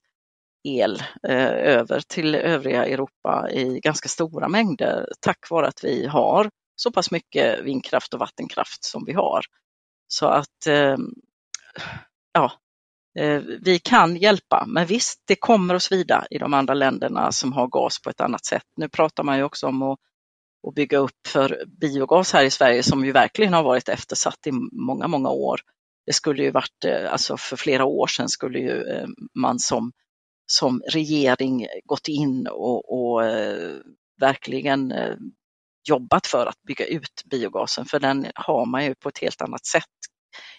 el 0.63 1.03
eh, 1.27 1.49
över 1.49 2.01
till 2.07 2.35
övriga 2.35 2.85
Europa 2.85 3.47
i 3.51 3.79
ganska 3.79 4.09
stora 4.09 4.47
mängder 4.47 5.07
tack 5.19 5.49
vare 5.49 5.67
att 5.67 5.83
vi 5.83 6.07
har 6.07 6.49
så 6.75 6.91
pass 6.91 7.11
mycket 7.11 7.63
vindkraft 7.63 8.13
och 8.13 8.19
vattenkraft 8.19 8.85
som 8.85 9.05
vi 9.05 9.13
har. 9.13 9.41
Så 10.07 10.25
att 10.25 10.67
eh, 10.67 10.97
ja, 12.33 12.51
eh, 13.19 13.41
vi 13.61 13.79
kan 13.79 14.15
hjälpa, 14.15 14.65
men 14.67 14.85
visst, 14.85 15.23
det 15.27 15.35
kommer 15.35 15.75
att 15.75 15.83
svida 15.83 16.25
i 16.29 16.37
de 16.37 16.53
andra 16.53 16.73
länderna 16.73 17.31
som 17.31 17.53
har 17.53 17.67
gas 17.67 18.01
på 18.01 18.09
ett 18.09 18.21
annat 18.21 18.45
sätt. 18.45 18.65
Nu 18.75 18.89
pratar 18.89 19.23
man 19.23 19.37
ju 19.37 19.43
också 19.43 19.67
om 19.67 19.81
att 19.81 19.99
och 20.63 20.73
bygga 20.73 20.97
upp 20.97 21.27
för 21.27 21.63
biogas 21.67 22.33
här 22.33 22.43
i 22.43 22.49
Sverige 22.49 22.83
som 22.83 23.05
ju 23.05 23.11
verkligen 23.11 23.53
har 23.53 23.63
varit 23.63 23.89
eftersatt 23.89 24.47
i 24.47 24.51
många, 24.71 25.07
många 25.07 25.29
år. 25.29 25.59
Det 26.05 26.13
skulle 26.13 26.43
ju 26.43 26.51
varit, 26.51 26.85
eh, 26.85 27.11
alltså 27.11 27.37
för 27.37 27.57
flera 27.57 27.85
år 27.85 28.07
sedan 28.07 28.29
skulle 28.29 28.59
ju 28.59 28.83
eh, 28.83 29.07
man 29.35 29.59
som, 29.59 29.91
som 30.45 30.81
regering 30.91 31.67
gått 31.85 32.07
in 32.07 32.47
och, 32.47 32.93
och 32.93 33.25
eh, 33.25 33.77
verkligen 34.19 34.93
jobbat 35.89 36.27
för 36.27 36.45
att 36.45 36.61
bygga 36.67 36.85
ut 36.85 37.23
biogasen 37.25 37.85
för 37.85 37.99
den 37.99 38.27
har 38.35 38.65
man 38.65 38.85
ju 38.85 38.95
på 38.95 39.09
ett 39.09 39.17
helt 39.17 39.41
annat 39.41 39.65
sätt. 39.65 39.83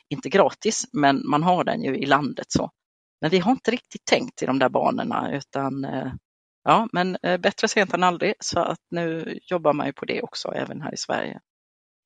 Inte 0.09 0.28
gratis, 0.28 0.85
men 0.92 1.23
man 1.28 1.42
har 1.42 1.64
den 1.64 1.82
ju 1.82 1.97
i 1.97 2.06
landet 2.06 2.47
så. 2.49 2.71
Men 3.21 3.30
vi 3.30 3.38
har 3.38 3.52
inte 3.52 3.71
riktigt 3.71 4.04
tänkt 4.04 4.42
i 4.42 4.47
de 4.47 4.59
där 4.59 4.68
banorna 4.68 5.37
utan 5.37 5.87
Ja, 6.64 6.88
men 6.92 7.16
eh, 7.23 7.40
bättre 7.40 7.69
sent 7.69 7.95
än 7.95 8.02
aldrig 8.02 8.35
så 8.40 8.61
att 8.61 8.81
nu 8.90 9.38
jobbar 9.42 9.73
man 9.73 9.87
ju 9.87 9.92
på 9.92 10.04
det 10.04 10.23
också 10.23 10.52
även 10.54 10.83
här 10.83 10.95
i 10.95 10.97
Sverige. 10.97 11.40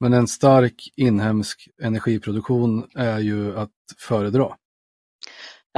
Men 0.00 0.12
en 0.12 0.28
stark 0.28 0.92
inhemsk 0.96 1.68
energiproduktion 1.82 2.90
är 2.94 3.18
ju 3.18 3.58
att 3.58 3.70
föredra. 3.98 4.56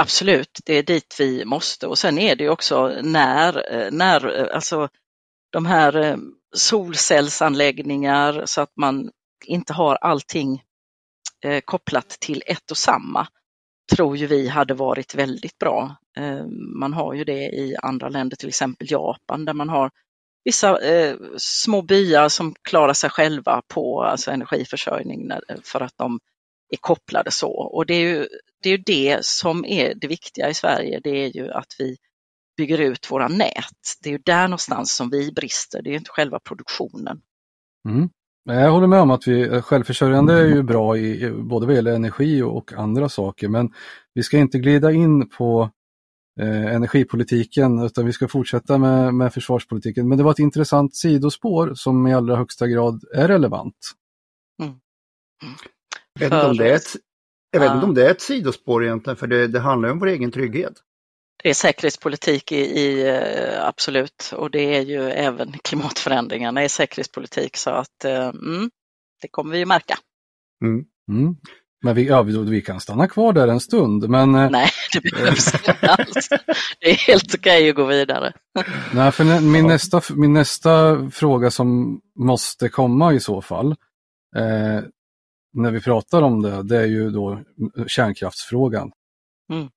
Absolut, 0.00 0.60
det 0.64 0.74
är 0.74 0.82
dit 0.82 1.16
vi 1.18 1.44
måste 1.44 1.86
och 1.86 1.98
sen 1.98 2.18
är 2.18 2.36
det 2.36 2.48
också 2.48 2.88
när, 3.02 3.74
eh, 3.74 3.90
när 3.92 4.40
eh, 4.40 4.54
alltså 4.54 4.88
de 5.52 5.66
här 5.66 6.18
solcellsanläggningar 6.56 8.42
så 8.46 8.60
att 8.60 8.72
man 8.76 9.10
inte 9.44 9.72
har 9.72 9.94
allting 9.94 10.62
kopplat 11.64 12.08
till 12.08 12.42
ett 12.46 12.70
och 12.70 12.76
samma 12.76 13.28
tror 13.90 14.16
ju 14.16 14.26
vi 14.26 14.48
hade 14.48 14.74
varit 14.74 15.14
väldigt 15.14 15.58
bra. 15.58 15.96
Eh, 16.16 16.46
man 16.80 16.92
har 16.92 17.14
ju 17.14 17.24
det 17.24 17.42
i 17.42 17.76
andra 17.82 18.08
länder, 18.08 18.36
till 18.36 18.48
exempel 18.48 18.90
Japan, 18.90 19.44
där 19.44 19.52
man 19.52 19.68
har 19.68 19.90
vissa 20.44 20.80
eh, 20.80 21.16
små 21.36 21.82
byar 21.82 22.28
som 22.28 22.54
klarar 22.62 22.92
sig 22.92 23.10
själva 23.10 23.62
på 23.68 24.02
alltså 24.02 24.30
energiförsörjning 24.30 25.30
för 25.62 25.80
att 25.80 25.94
de 25.96 26.20
är 26.70 26.76
kopplade 26.76 27.30
så. 27.30 27.50
Och 27.50 27.86
det 27.86 27.94
är, 27.94 28.00
ju, 28.00 28.28
det 28.62 28.68
är 28.68 28.76
ju 28.76 28.82
det 28.86 29.24
som 29.24 29.64
är 29.64 29.94
det 29.94 30.06
viktiga 30.06 30.48
i 30.48 30.54
Sverige, 30.54 31.00
det 31.04 31.10
är 31.10 31.36
ju 31.36 31.50
att 31.50 31.76
vi 31.78 31.96
bygger 32.56 32.78
ut 32.78 33.10
våra 33.10 33.28
nät. 33.28 33.98
Det 34.02 34.08
är 34.08 34.12
ju 34.12 34.22
där 34.24 34.48
någonstans 34.48 34.96
som 34.96 35.10
vi 35.10 35.32
brister, 35.32 35.82
det 35.82 35.90
är 35.90 35.94
inte 35.94 36.10
själva 36.10 36.40
produktionen. 36.40 37.20
Mm. 37.88 38.08
Jag 38.44 38.70
håller 38.70 38.86
med 38.86 39.00
om 39.00 39.10
att 39.10 39.28
vi 39.28 39.42
eh, 39.42 39.62
självförsörjande 39.62 40.34
är 40.34 40.46
ju 40.46 40.62
bra 40.62 40.96
i 40.96 41.30
både 41.30 41.66
vad 41.66 41.74
gäller 41.74 41.94
energi 41.94 42.42
och 42.42 42.72
andra 42.72 43.08
saker, 43.08 43.48
men 43.48 43.72
vi 44.14 44.22
ska 44.22 44.38
inte 44.38 44.58
glida 44.58 44.92
in 44.92 45.28
på 45.28 45.70
eh, 46.40 46.74
energipolitiken 46.74 47.78
utan 47.78 48.06
vi 48.06 48.12
ska 48.12 48.28
fortsätta 48.28 48.78
med, 48.78 49.14
med 49.14 49.34
försvarspolitiken. 49.34 50.08
Men 50.08 50.18
det 50.18 50.24
var 50.24 50.30
ett 50.30 50.38
intressant 50.38 50.96
sidospår 50.96 51.72
som 51.74 52.06
i 52.06 52.14
allra 52.14 52.36
högsta 52.36 52.66
grad 52.66 53.04
är 53.14 53.28
relevant. 53.28 53.90
Mm. 54.62 54.74
Jag 56.20 56.20
vet, 56.20 56.32
inte 56.32 56.46
om 56.46 56.56
det 56.56 56.70
är 56.70 56.74
ett, 56.74 56.96
jag 57.50 57.60
vet 57.60 57.74
inte 57.74 57.86
om 57.86 57.94
det 57.94 58.06
är 58.06 58.10
ett 58.10 58.20
sidospår 58.20 58.84
egentligen, 58.84 59.16
för 59.16 59.26
det, 59.26 59.46
det 59.46 59.60
handlar 59.60 59.90
om 59.90 59.98
vår 59.98 60.06
egen 60.06 60.30
trygghet. 60.32 60.74
Det 61.42 61.50
är 61.50 61.54
säkerhetspolitik 61.54 62.52
i, 62.52 62.56
i, 62.56 63.08
eh, 63.08 63.66
absolut 63.66 64.32
och 64.36 64.50
det 64.50 64.76
är 64.76 64.80
ju 64.80 65.10
även 65.10 65.52
klimatförändringarna 65.52 66.64
i 66.64 66.68
säkerhetspolitik 66.68 67.56
så 67.56 67.70
att 67.70 68.04
eh, 68.04 68.28
mm, 68.28 68.70
det 69.22 69.28
kommer 69.28 69.52
vi 69.52 69.58
ju 69.58 69.66
märka. 69.66 69.98
Mm. 70.64 70.84
Mm. 71.08 71.36
Men 71.84 71.94
vi, 71.94 72.06
ja, 72.06 72.22
vi, 72.22 72.62
kan 72.62 72.80
stanna 72.80 73.08
kvar 73.08 73.32
där 73.32 73.48
en 73.48 73.60
stund. 73.60 74.08
Men, 74.08 74.34
eh, 74.34 74.50
Nej, 74.50 74.68
det 74.92 75.10
behövs 75.12 75.54
inte 75.68 75.88
alls. 75.88 76.28
Det 76.80 76.90
är 76.90 76.94
helt 76.94 77.34
okej 77.34 77.70
att 77.70 77.76
gå 77.76 77.84
vidare. 77.84 78.32
Nej, 78.92 79.12
för 79.12 79.40
min, 79.40 79.66
nästa, 79.66 80.00
min 80.14 80.32
nästa 80.32 81.10
fråga 81.10 81.50
som 81.50 82.00
måste 82.18 82.68
komma 82.68 83.12
i 83.12 83.20
så 83.20 83.42
fall, 83.42 83.70
eh, 84.36 84.82
när 85.52 85.70
vi 85.70 85.80
pratar 85.80 86.22
om 86.22 86.42
det, 86.42 86.62
det 86.62 86.76
är 86.78 86.86
ju 86.86 87.10
då 87.10 87.40
kärnkraftsfrågan. 87.86 88.90
Mm. 89.52 89.68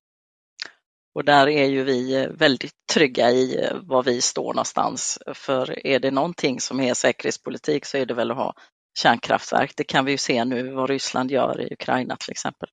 Och 1.14 1.26
där 1.26 1.48
är 1.50 1.66
ju 1.66 1.84
vi 1.84 2.16
eh, 2.16 2.28
väldigt 2.30 2.74
trygga 2.94 3.32
i 3.32 3.66
eh, 3.66 3.78
var 3.82 4.04
vi 4.04 4.22
står 4.22 4.54
någonstans. 4.54 5.20
För 5.34 5.88
är 5.88 6.00
det 6.00 6.12
någonting 6.12 6.60
som 6.60 6.80
är 6.80 6.94
säkerhetspolitik 6.94 7.86
så 7.86 7.98
är 7.98 8.06
det 8.06 8.14
väl 8.14 8.32
att 8.32 8.38
ha 8.38 8.54
kärnkraftverk. 9.00 9.74
Det 9.76 9.84
kan 9.84 10.06
vi 10.06 10.12
ju 10.12 10.18
se 10.18 10.46
nu 10.46 10.72
vad 10.72 10.90
Ryssland 10.90 11.32
gör 11.32 11.62
i 11.62 11.74
Ukraina 11.74 12.16
till 12.16 12.32
exempel. 12.32 12.70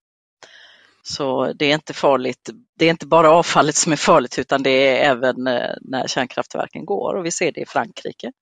Så 1.02 1.52
det 1.52 1.64
är 1.64 1.75
inte 1.75 1.95
farligt. 1.95 2.50
Det 2.78 2.85
är 2.85 2.90
inte 2.90 3.07
bara 3.07 3.30
avfallet 3.30 3.76
som 3.76 3.92
är 3.92 3.97
farligt 3.97 4.38
utan 4.38 4.62
det 4.62 4.71
är 4.71 5.11
även 5.11 5.47
eh, 5.47 5.75
när 5.80 6.07
kärnkraftverken 6.07 6.85
går 6.85 7.14
och 7.14 7.26
vi 7.26 7.30
ser 7.30 7.52
det 7.52 7.61
i 7.61 7.66
Frankrike. 7.66 8.33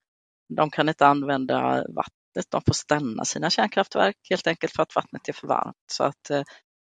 De 0.57 0.69
kan 0.69 0.89
inte 0.89 1.07
använda 1.07 1.85
vattnet, 1.89 2.45
de 2.49 2.61
får 2.67 2.73
stanna 2.73 3.25
sina 3.25 3.49
kärnkraftverk 3.49 4.15
helt 4.29 4.47
enkelt 4.47 4.75
för 4.75 4.83
att 4.83 4.95
vattnet 4.95 5.29
är 5.29 5.33
för 5.33 5.47
varmt. 5.47 5.75
Så 5.91 6.03
att 6.03 6.31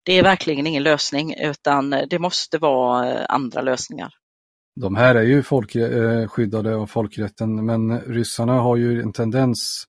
det 0.08 0.14
är 0.14 0.24
verkligen 0.24 0.68
ingen 0.68 0.84
lösning 0.84 1.34
utan 1.38 1.90
det 1.90 2.20
måste 2.20 2.58
vara 2.58 3.12
eh, 3.12 3.26
andra 3.30 3.62
lösningar. 3.62 4.14
De 4.76 4.96
här 4.96 5.16
är 5.16 5.24
ju 5.24 5.44
folkskyddade 5.44 6.76
av 6.76 6.88
folkrätten 6.88 7.66
men 7.66 8.02
ryssarna 8.02 8.54
har 8.54 8.76
ju 8.76 9.02
en 9.02 9.14
tendens 9.14 9.86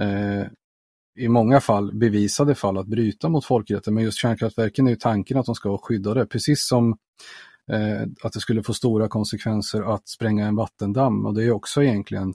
eh, 0.00 0.46
i 1.18 1.28
många 1.28 1.60
fall 1.60 1.94
bevisade 1.94 2.54
fall 2.54 2.78
att 2.78 2.86
bryta 2.86 3.28
mot 3.28 3.44
folkrätten. 3.44 3.94
Men 3.94 4.04
just 4.04 4.18
kärnkraftverken 4.18 4.86
är 4.86 4.90
ju 4.90 4.96
tanken 4.96 5.38
att 5.38 5.46
de 5.46 5.54
ska 5.54 5.68
vara 5.68 5.80
skyddade, 5.82 6.26
precis 6.26 6.68
som 6.68 6.96
eh, 7.72 8.02
att 8.22 8.32
det 8.32 8.40
skulle 8.40 8.62
få 8.62 8.74
stora 8.74 9.08
konsekvenser 9.08 9.94
att 9.94 10.08
spränga 10.08 10.46
en 10.46 10.56
vattendamm 10.56 11.26
och 11.26 11.34
det 11.34 11.44
är 11.44 11.50
också 11.50 11.82
egentligen 11.82 12.34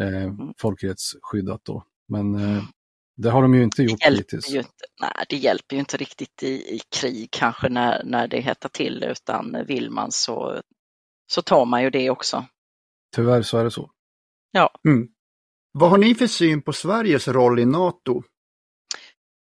eh, 0.00 0.22
mm. 0.24 0.54
folkrättsskyddat 0.58 1.60
då. 1.64 1.84
Men 2.08 2.34
eh, 2.34 2.62
det 3.22 3.30
har 3.30 3.42
de 3.42 3.54
ju 3.54 3.62
inte 3.62 3.82
gjort 3.82 4.06
hittills. 4.06 4.50
Ju 4.50 4.58
inte, 4.58 4.84
nej, 5.00 5.24
det 5.28 5.36
hjälper 5.36 5.76
ju 5.76 5.80
inte 5.80 5.96
riktigt 5.96 6.42
i, 6.42 6.46
i 6.46 6.80
krig 6.96 7.28
kanske 7.30 7.68
när, 7.68 8.04
när 8.04 8.28
det 8.28 8.40
hettar 8.40 8.68
till 8.68 9.04
utan 9.04 9.56
vill 9.66 9.90
man 9.90 10.12
så, 10.12 10.60
så 11.32 11.42
tar 11.42 11.66
man 11.66 11.82
ju 11.82 11.90
det 11.90 12.10
också. 12.10 12.44
Tyvärr 13.16 13.42
så 13.42 13.58
är 13.58 13.64
det 13.64 13.70
så. 13.70 13.90
Ja. 14.50 14.70
Mm. 14.88 15.08
Vad 15.72 15.90
har 15.90 15.98
ni 15.98 16.14
för 16.14 16.26
syn 16.26 16.62
på 16.62 16.72
Sveriges 16.72 17.28
roll 17.28 17.58
i 17.58 17.66
NATO? 17.66 18.22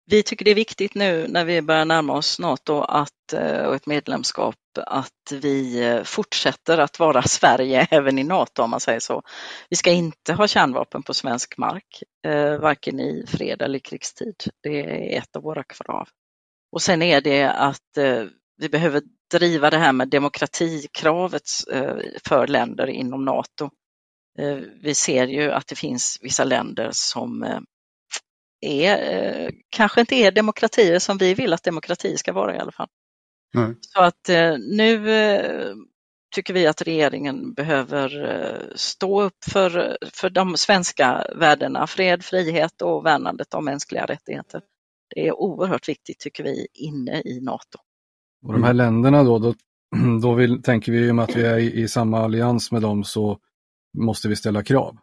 Vi 0.07 0.23
tycker 0.23 0.45
det 0.45 0.51
är 0.51 0.55
viktigt 0.55 0.95
nu 0.95 1.27
när 1.29 1.45
vi 1.45 1.63
börjar 1.63 1.85
närma 1.85 2.13
oss 2.13 2.39
NATO 2.39 2.81
att, 2.81 3.33
eh, 3.33 3.65
och 3.65 3.75
ett 3.75 3.87
medlemskap 3.87 4.57
att 4.87 5.33
vi 5.33 5.85
eh, 5.85 6.03
fortsätter 6.03 6.79
att 6.79 6.99
vara 6.99 7.23
Sverige 7.29 7.87
även 7.91 8.19
i 8.19 8.25
NATO 8.25 8.63
om 8.63 8.71
man 8.71 8.81
säger 8.81 9.01
så. 9.01 9.23
Vi 9.71 9.77
ska 9.77 9.91
inte 9.91 10.33
ha 10.33 10.47
kärnvapen 10.47 11.03
på 11.03 11.15
svensk 11.15 11.59
mark, 11.59 12.03
eh, 12.27 12.59
varken 12.59 13.01
i 13.01 13.25
fred 13.29 13.63
eller 13.63 13.79
krigstid. 13.79 14.35
Det 14.63 14.81
är 14.81 15.19
ett 15.19 15.37
av 15.37 15.43
våra 15.43 15.65
krav. 15.65 16.09
Och 16.73 16.83
sen 16.83 17.03
är 17.03 17.21
det 17.21 17.51
att 17.51 17.99
vi 18.57 18.69
behöver 18.69 19.03
driva 19.31 19.71
det 19.71 19.79
här 19.79 19.93
med 19.93 20.09
demokratikravet 20.09 21.43
för 22.29 22.47
länder 22.47 22.87
inom 22.87 23.25
NATO. 23.25 23.71
Vi 24.83 24.95
ser 24.95 25.27
ju 25.27 25.51
att 25.51 25.67
det 25.67 25.77
finns 25.77 26.19
vissa 26.23 26.45
länder 26.45 26.89
som 26.93 27.65
är, 28.65 29.45
eh, 29.45 29.51
kanske 29.71 30.01
inte 30.01 30.15
är 30.15 30.33
demokratier 30.33 30.99
som 30.99 31.19
vi 31.19 31.35
vill 31.35 31.53
att 31.53 31.63
demokrati 31.63 32.17
ska 32.17 32.33
vara 32.33 32.57
i 32.57 32.59
alla 32.59 32.73
fall. 32.73 32.89
Nej. 33.55 33.75
Så 33.81 34.01
att 34.01 34.29
eh, 34.29 34.57
nu 34.59 35.11
eh, 35.11 35.75
tycker 36.35 36.55
vi 36.55 36.67
att 36.67 36.83
regeringen 36.83 37.55
behöver 37.55 38.73
stå 38.75 39.23
upp 39.23 39.45
för, 39.51 39.99
för 40.13 40.31
de 40.31 40.57
svenska 40.57 41.27
värdena, 41.37 41.87
fred, 41.87 42.25
frihet 42.25 42.83
och 42.83 43.07
värnandet 43.07 43.55
av 43.55 43.63
mänskliga 43.63 44.07
rättigheter. 44.07 44.61
Det 45.15 45.29
är 45.29 45.33
oerhört 45.33 45.89
viktigt 45.89 46.19
tycker 46.19 46.45
vi 46.45 46.67
inne 46.75 47.23
i 47.25 47.41
NATO. 47.41 47.79
Och 48.47 48.53
de 48.53 48.65
här 48.65 48.75
länderna 48.75 49.23
då, 49.23 49.39
då, 49.39 49.55
då 50.23 50.35
vill, 50.35 50.63
tänker 50.63 50.93
vi 50.93 51.11
om 51.11 51.19
att 51.19 51.37
vi 51.37 51.47
är 51.47 51.59
i, 51.59 51.83
i 51.83 51.89
samma 51.89 52.19
allians 52.19 52.73
med 52.73 52.83
dem 52.83 53.05
så 53.05 53.39
måste 53.99 54.29
vi 54.29 54.37
ställa 54.37 54.63
krav. 54.63 54.97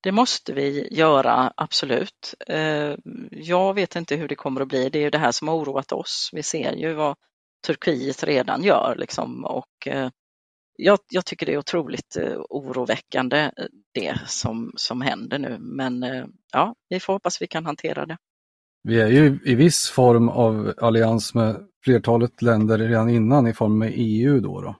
Det 0.00 0.12
måste 0.12 0.52
vi 0.52 0.88
göra, 0.90 1.52
absolut. 1.56 2.34
Eh, 2.46 2.94
jag 3.30 3.74
vet 3.74 3.96
inte 3.96 4.16
hur 4.16 4.28
det 4.28 4.34
kommer 4.34 4.60
att 4.60 4.68
bli. 4.68 4.88
Det 4.88 4.98
är 4.98 5.02
ju 5.02 5.10
det 5.10 5.18
här 5.18 5.32
som 5.32 5.48
har 5.48 5.54
oroat 5.54 5.92
oss. 5.92 6.30
Vi 6.32 6.42
ser 6.42 6.72
ju 6.72 6.92
vad 6.94 7.16
Turkiet 7.66 8.24
redan 8.24 8.64
gör 8.64 8.94
liksom 8.98 9.44
och 9.44 9.86
eh, 9.86 10.10
jag, 10.76 10.98
jag 11.10 11.24
tycker 11.24 11.46
det 11.46 11.52
är 11.52 11.58
otroligt 11.58 12.16
eh, 12.16 12.40
oroväckande 12.50 13.50
det 13.94 14.18
som, 14.26 14.72
som 14.76 15.00
händer 15.00 15.38
nu. 15.38 15.58
Men 15.60 16.04
ja, 16.52 16.74
vi 16.88 17.00
får 17.00 17.12
hoppas 17.12 17.42
vi 17.42 17.46
kan 17.46 17.66
hantera 17.66 18.06
det. 18.06 18.16
Vi 18.82 19.00
är 19.00 19.08
ju 19.08 19.38
i 19.44 19.54
viss 19.54 19.88
form 19.88 20.28
av 20.28 20.74
allians 20.78 21.34
med 21.34 21.56
flertalet 21.84 22.42
länder 22.42 22.78
redan 22.78 23.08
innan 23.08 23.46
i 23.46 23.52
form 23.52 23.78
med 23.78 23.92
EU 23.94 24.40
då. 24.40 24.60
då. 24.60 24.76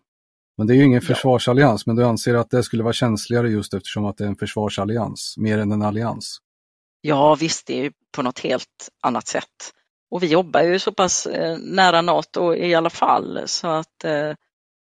Men 0.63 0.67
det 0.67 0.75
är 0.75 0.77
ju 0.77 0.85
ingen 0.85 1.03
försvarsallians, 1.03 1.87
men 1.87 1.97
du 1.97 2.05
anser 2.05 2.35
att 2.35 2.51
det 2.51 2.63
skulle 2.63 2.83
vara 2.83 2.93
känsligare 2.93 3.51
just 3.51 3.75
eftersom 3.75 4.05
att 4.05 4.17
det 4.17 4.25
är 4.25 4.29
en 4.29 4.37
försvarsallians, 4.37 5.35
mer 5.39 5.59
än 5.59 5.73
en 5.73 5.83
allians? 5.83 6.39
Ja 7.01 7.35
visst, 7.35 7.67
det 7.67 7.79
är 7.79 7.83
ju 7.83 7.93
på 8.17 8.23
något 8.23 8.39
helt 8.39 8.89
annat 9.03 9.27
sätt. 9.27 9.73
Och 10.11 10.23
vi 10.23 10.27
jobbar 10.27 10.63
ju 10.63 10.79
så 10.79 10.93
pass 10.93 11.27
eh, 11.27 11.59
nära 11.59 12.03
NATO 12.03 12.55
i 12.55 12.75
alla 12.75 12.91
fall 12.91 13.43
så 13.47 13.69
att 13.69 14.05
eh, 14.05 14.35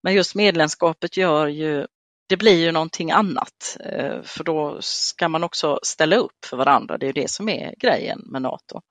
men 0.03 0.13
just 0.13 0.35
medlemskapet 0.35 1.17
gör 1.17 1.47
ju, 1.47 1.87
det 2.29 2.37
blir 2.37 2.65
ju 2.65 2.71
någonting 2.71 3.11
annat 3.11 3.77
eh, 3.79 4.21
för 4.23 4.43
då 4.43 4.77
ska 4.81 5.29
man 5.29 5.43
också 5.43 5.79
ställa 5.83 6.15
upp 6.15 6.45
för 6.45 6.57
varandra. 6.57 6.97
Det 6.97 7.05
är 7.05 7.13
ju 7.13 7.21
det 7.21 7.31
som 7.31 7.49
är 7.49 7.73
grejen 7.79 8.21
med 8.25 8.41
NATO. 8.41 8.81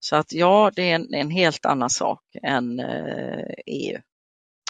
Så 0.00 0.16
att 0.16 0.32
ja, 0.32 0.70
det 0.76 0.90
är 0.90 0.94
en, 0.94 1.14
en 1.14 1.30
helt 1.30 1.66
annan 1.66 1.90
sak 1.90 2.20
än 2.42 2.80
EU. 3.66 3.98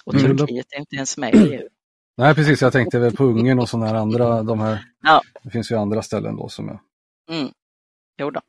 Och 0.05 0.15
mm. 0.15 0.38
Är 0.38 0.79
inte 0.79 0.97
ens 0.97 1.19
med 1.19 1.35
i 1.35 1.38
EU. 1.38 1.69
Nej 2.17 2.35
precis, 2.35 2.62
jag 2.62 2.73
tänkte 2.73 2.99
väl 2.99 3.17
på 3.17 3.25
Ungern 3.25 3.59
och 3.59 3.69
sådana 3.69 3.87
här 3.87 3.95
andra, 3.95 4.43
de 4.43 4.61
här, 4.61 4.85
ja. 5.03 5.23
det 5.43 5.51
finns 5.51 5.71
ju 5.71 5.77
andra 5.77 6.03
ställen 6.03 6.37
då 6.37 6.49
som 6.49 6.69
är... 6.69 6.79
Mm. 7.31 7.53
Jo 8.19 8.31
då. 8.31 8.41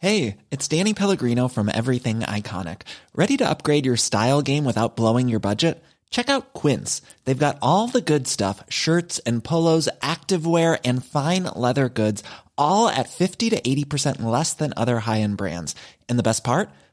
Hej, 0.00 0.36
it's 0.50 0.68
Danny 0.68 0.94
Pellegrino 0.94 1.48
from 1.48 1.68
Everything 1.68 2.20
Iconic. 2.20 2.80
Ready 3.14 3.36
to 3.36 3.48
upgrade 3.48 3.86
your 3.86 3.96
style 3.96 4.42
game 4.42 4.64
without 4.64 4.96
blowing 4.96 5.28
your 5.28 5.40
budget? 5.40 5.80
Check 6.10 6.28
out 6.28 6.52
Quince. 6.52 7.02
They've 7.24 7.46
got 7.46 7.58
all 7.62 7.88
the 7.88 8.00
good 8.00 8.26
stuff, 8.26 8.64
shirts 8.68 9.20
and 9.20 9.44
polos, 9.44 9.88
activewear 10.00 10.78
and 10.84 11.04
fine 11.04 11.44
leather 11.56 11.88
goods, 11.88 12.24
all 12.58 12.88
at 12.88 13.08
50 13.08 13.50
to 13.50 13.60
80% 13.60 14.22
less 14.22 14.54
than 14.54 14.74
other 14.76 15.00
high-end 15.00 15.36
brands. 15.36 15.76
And 16.08 16.18
the 16.18 16.24
best 16.24 16.42
part? 16.42 16.68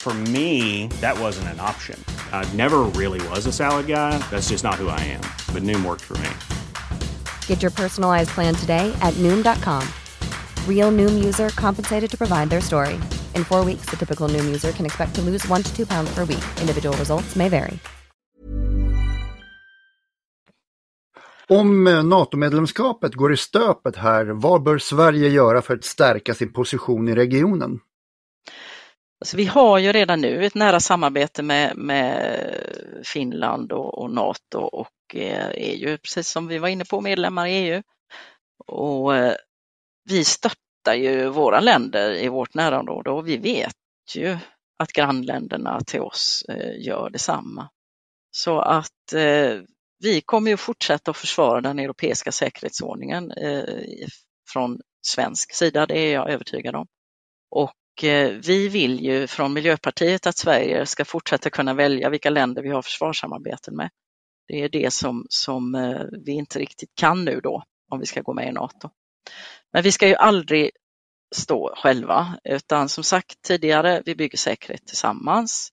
For 0.00 0.14
me, 0.32 0.86
that 1.02 1.20
wasn't 1.20 1.48
an 1.48 1.60
option. 1.60 2.02
I 2.32 2.48
never 2.56 2.78
really 2.96 3.20
was 3.28 3.44
a 3.44 3.52
salad 3.52 3.86
guy. 3.86 4.16
That's 4.30 4.48
just 4.48 4.64
not 4.64 4.76
who 4.76 4.88
I 4.88 5.00
am. 5.00 5.20
But 5.52 5.62
Noom 5.62 5.84
worked 5.84 6.04
for 6.04 6.16
me. 6.16 6.30
Get 7.46 7.60
your 7.60 7.70
personalized 7.70 8.30
plan 8.30 8.54
today 8.54 8.90
at 9.02 9.12
Noom.com. 9.18 9.86
Real 10.66 10.90
Noom 10.90 11.22
user 11.22 11.50
compensated 11.50 12.10
to 12.10 12.16
provide 12.16 12.48
their 12.48 12.62
story. 12.62 12.94
In 13.34 13.44
four 13.44 13.62
weeks, 13.62 13.90
the 13.90 13.96
typical 13.96 14.26
Noom 14.26 14.46
user 14.46 14.72
can 14.72 14.86
expect 14.86 15.14
to 15.16 15.20
lose 15.20 15.46
one 15.48 15.62
to 15.62 15.76
two 15.76 15.84
pounds 15.84 16.14
per 16.14 16.24
week. 16.24 16.44
Individual 16.60 16.96
results 16.96 17.36
may 17.36 17.48
vary. 17.48 17.78
Om 21.48 21.84
NATO-medlemskapet 21.84 23.14
går 23.14 23.32
i 23.32 23.36
stöpet 23.36 23.96
här, 23.96 24.26
vad 24.26 24.62
bör 24.62 24.78
Sverige 24.78 25.28
göra 25.28 25.62
för 25.62 25.74
att 25.74 25.84
stärka 25.84 26.34
sin 26.34 26.52
position 26.52 27.08
i 27.08 27.14
regionen? 27.14 27.80
Alltså 29.20 29.36
vi 29.36 29.44
har 29.44 29.78
ju 29.78 29.92
redan 29.92 30.20
nu 30.20 30.44
ett 30.44 30.54
nära 30.54 30.80
samarbete 30.80 31.42
med, 31.42 31.76
med 31.76 32.54
Finland 33.04 33.72
och, 33.72 33.98
och 33.98 34.10
NATO 34.10 34.58
och 34.58 35.14
EU, 35.14 35.90
eh, 35.90 35.96
precis 35.96 36.28
som 36.28 36.46
vi 36.46 36.58
var 36.58 36.68
inne 36.68 36.84
på 36.84 37.00
medlemmar 37.00 37.46
i 37.46 37.52
EU. 37.52 37.82
Och 38.66 39.16
eh, 39.16 39.34
vi 40.04 40.24
stöttar 40.24 40.94
ju 40.94 41.28
våra 41.28 41.60
länder 41.60 42.12
i 42.12 42.28
vårt 42.28 42.54
närområde 42.54 43.10
och 43.10 43.28
vi 43.28 43.36
vet 43.36 43.76
ju 44.14 44.38
att 44.78 44.92
grannländerna 44.92 45.80
till 45.80 46.00
oss 46.00 46.44
eh, 46.48 46.86
gör 46.86 47.10
detsamma. 47.10 47.68
Så 48.30 48.60
att 48.60 49.12
vi 50.02 50.20
kommer 50.20 50.50
ju 50.50 50.56
fortsätta 50.56 51.10
att 51.10 51.16
försvara 51.16 51.60
den 51.60 51.78
europeiska 51.78 52.32
säkerhetsordningen 52.32 53.32
från 54.52 54.80
svensk 55.06 55.54
sida, 55.54 55.86
det 55.86 55.98
är 55.98 56.12
jag 56.12 56.30
övertygad 56.30 56.74
om. 56.74 56.86
Och 57.50 57.72
Eh, 58.04 58.30
vi 58.30 58.68
vill 58.68 59.00
ju 59.04 59.26
från 59.26 59.52
Miljöpartiet 59.52 60.26
att 60.26 60.38
Sverige 60.38 60.86
ska 60.86 61.04
fortsätta 61.04 61.50
kunna 61.50 61.74
välja 61.74 62.10
vilka 62.10 62.30
länder 62.30 62.62
vi 62.62 62.68
har 62.68 62.82
försvarssamarbeten 62.82 63.76
med. 63.76 63.90
Det 64.48 64.62
är 64.62 64.68
det 64.68 64.92
som, 64.92 65.26
som 65.28 65.74
eh, 65.74 66.02
vi 66.24 66.32
inte 66.32 66.58
riktigt 66.58 66.94
kan 66.94 67.24
nu 67.24 67.40
då 67.40 67.62
om 67.90 68.00
vi 68.00 68.06
ska 68.06 68.20
gå 68.20 68.34
med 68.34 68.48
i 68.48 68.52
NATO. 68.52 68.90
Men 69.72 69.82
vi 69.82 69.92
ska 69.92 70.08
ju 70.08 70.14
aldrig 70.14 70.70
stå 71.34 71.74
själva 71.76 72.38
utan 72.44 72.88
som 72.88 73.04
sagt 73.04 73.42
tidigare, 73.42 74.02
vi 74.06 74.14
bygger 74.14 74.38
säkerhet 74.38 74.86
tillsammans. 74.86 75.72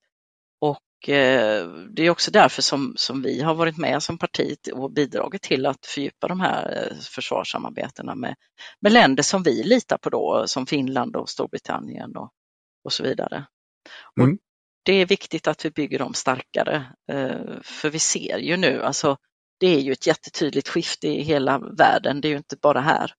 Eh, 1.06 1.68
det 1.68 2.06
är 2.06 2.10
också 2.10 2.32
därför 2.32 2.62
som, 2.62 2.94
som 2.98 3.22
vi 3.22 3.42
har 3.42 3.56
varit 3.56 3.78
med 3.78 4.04
som 4.04 4.18
parti 4.18 4.58
och 4.74 4.92
bidragit 4.92 5.42
till 5.42 5.66
att 5.66 5.86
fördjupa 5.86 6.28
de 6.28 6.40
här 6.40 6.88
eh, 6.92 6.98
försvarssamarbetena 6.98 8.16
med, 8.16 8.36
med 8.80 8.92
länder 8.92 9.24
som 9.24 9.44
vi 9.44 9.64
litar 9.64 9.98
på 9.98 10.10
då, 10.10 10.44
som 10.48 10.66
Finland 10.66 11.16
och 11.16 11.30
Storbritannien 11.30 12.18
och, 12.18 12.32
och 12.84 12.94
så 12.94 13.04
vidare. 13.04 13.46
Mm. 14.20 14.32
Och 14.32 14.38
det 14.84 14.94
är 14.94 15.06
viktigt 15.06 15.48
att 15.48 15.66
vi 15.66 15.72
bygger 15.72 16.00
dem 16.00 16.14
starkare, 16.14 16.86
eh, 17.12 17.62
för 17.64 17.90
vi 17.90 18.00
ser 18.00 18.38
ju 18.38 18.58
nu, 18.58 18.82
alltså 18.82 19.18
det 19.60 19.68
är 19.68 19.80
ju 19.80 19.92
ett 19.92 20.08
jättetydligt 20.08 20.68
skifte 20.68 21.08
i 21.08 21.22
hela 21.22 21.60
världen, 21.60 22.22
det 22.22 22.28
är 22.28 22.30
ju 22.30 22.38
inte 22.38 22.58
bara 22.62 22.82
här. 22.82 23.14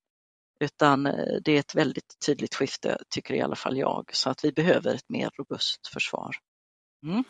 Utan 0.63 1.03
det 1.43 1.51
är 1.51 1.59
ett 1.59 1.75
väldigt 1.75 2.15
tydligt 2.25 2.55
skifte, 2.55 2.97
tycker 3.09 3.33
i 3.33 3.41
alla 3.41 3.55
fall 3.55 3.77
jag, 3.77 4.09
så 4.13 4.29
att 4.29 4.45
vi 4.45 4.51
behöver 4.51 4.93
ett 4.93 5.09
mer 5.09 5.29
robust 5.37 5.87
försvar. 5.93 6.35
Mm. 7.03 7.23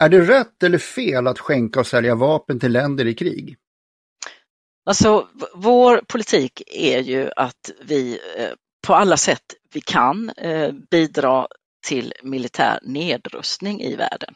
Är 0.00 0.08
det 0.08 0.20
rätt 0.20 0.62
eller 0.62 0.78
fel 0.78 1.26
att 1.26 1.38
skänka 1.38 1.80
och 1.80 1.86
sälja 1.86 2.14
vapen 2.14 2.60
till 2.60 2.72
länder 2.72 3.06
i 3.06 3.14
krig? 3.14 3.56
Alltså, 4.84 5.28
vår 5.54 5.98
politik 6.08 6.62
är 6.66 7.00
ju 7.00 7.30
att 7.36 7.70
vi 7.84 8.18
på 8.86 8.94
alla 8.94 9.16
sätt 9.16 9.42
vi 9.72 9.80
kan 9.80 10.30
bidra 10.90 11.46
till 11.86 12.12
militär 12.22 12.78
nedrustning 12.82 13.80
i 13.80 13.96
världen. 13.96 14.34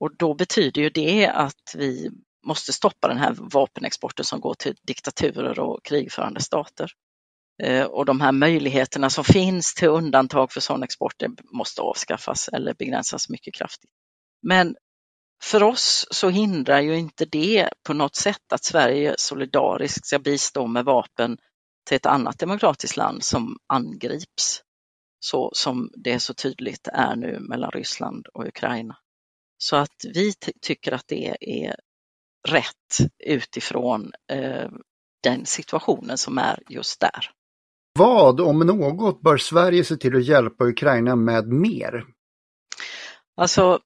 Och 0.00 0.16
då 0.16 0.34
betyder 0.34 0.82
ju 0.82 0.90
det 0.90 1.28
att 1.28 1.74
vi 1.76 2.10
måste 2.46 2.72
stoppa 2.72 3.08
den 3.08 3.18
här 3.18 3.34
vapenexporten 3.38 4.24
som 4.24 4.40
går 4.40 4.54
till 4.54 4.74
diktaturer 4.86 5.58
och 5.58 5.84
krigförande 5.84 6.40
stater. 6.40 6.90
Eh, 7.62 7.84
och 7.84 8.04
de 8.04 8.20
här 8.20 8.32
möjligheterna 8.32 9.10
som 9.10 9.24
finns 9.24 9.74
till 9.74 9.88
undantag 9.88 10.52
för 10.52 10.60
sån 10.60 10.82
export 10.82 11.22
måste 11.52 11.82
avskaffas 11.82 12.48
eller 12.48 12.74
begränsas 12.74 13.28
mycket 13.28 13.54
kraftigt. 13.54 13.90
Men 14.42 14.76
för 15.42 15.62
oss 15.62 16.06
så 16.10 16.28
hindrar 16.30 16.80
ju 16.80 16.96
inte 16.96 17.24
det 17.24 17.68
på 17.86 17.94
något 17.94 18.16
sätt 18.16 18.52
att 18.52 18.64
Sverige 18.64 19.14
solidariskt 19.18 20.06
ska 20.06 20.18
bistå 20.18 20.66
med 20.66 20.84
vapen 20.84 21.38
till 21.88 21.96
ett 21.96 22.06
annat 22.06 22.38
demokratiskt 22.38 22.96
land 22.96 23.24
som 23.24 23.58
angrips 23.66 24.62
så 25.20 25.50
som 25.54 25.90
det 25.96 26.20
så 26.20 26.34
tydligt 26.34 26.88
är 26.92 27.16
nu 27.16 27.40
mellan 27.40 27.70
Ryssland 27.70 28.26
och 28.26 28.46
Ukraina. 28.46 28.96
Så 29.58 29.76
att 29.76 30.04
vi 30.14 30.32
tycker 30.60 30.92
att 30.92 31.08
det 31.08 31.36
är 31.40 31.76
rätt 32.48 33.10
utifrån 33.24 34.12
eh, 34.32 34.70
den 35.22 35.46
situationen 35.46 36.18
som 36.18 36.38
är 36.38 36.62
just 36.68 37.00
där. 37.00 37.30
Vad, 37.98 38.40
om 38.40 38.58
något, 38.58 39.20
bör 39.20 39.36
Sverige 39.36 39.84
se 39.84 39.96
till 39.96 40.16
att 40.16 40.24
hjälpa 40.24 40.64
Ukraina 40.64 41.16
med 41.16 41.48
mer? 41.48 42.06
Alltså, 43.36 43.80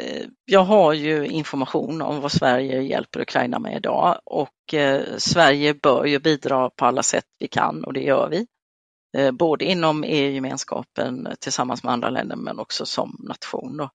eh, 0.00 0.26
jag 0.44 0.64
har 0.64 0.92
ju 0.92 1.26
information 1.26 2.02
om 2.02 2.20
vad 2.20 2.32
Sverige 2.32 2.82
hjälper 2.82 3.20
Ukraina 3.20 3.58
med 3.58 3.76
idag 3.76 4.20
och 4.24 4.74
eh, 4.74 5.02
Sverige 5.16 5.74
bör 5.74 6.04
ju 6.04 6.18
bidra 6.18 6.70
på 6.70 6.84
alla 6.84 7.02
sätt 7.02 7.24
vi 7.38 7.48
kan 7.48 7.84
och 7.84 7.92
det 7.92 8.02
gör 8.02 8.28
vi. 8.28 8.46
Eh, 9.16 9.32
både 9.32 9.64
inom 9.64 10.04
EU-gemenskapen 10.04 11.28
tillsammans 11.40 11.84
med 11.84 11.92
andra 11.92 12.10
länder 12.10 12.36
men 12.36 12.58
också 12.58 12.86
som 12.86 13.16
nation. 13.28 13.76
Då. 13.76 13.90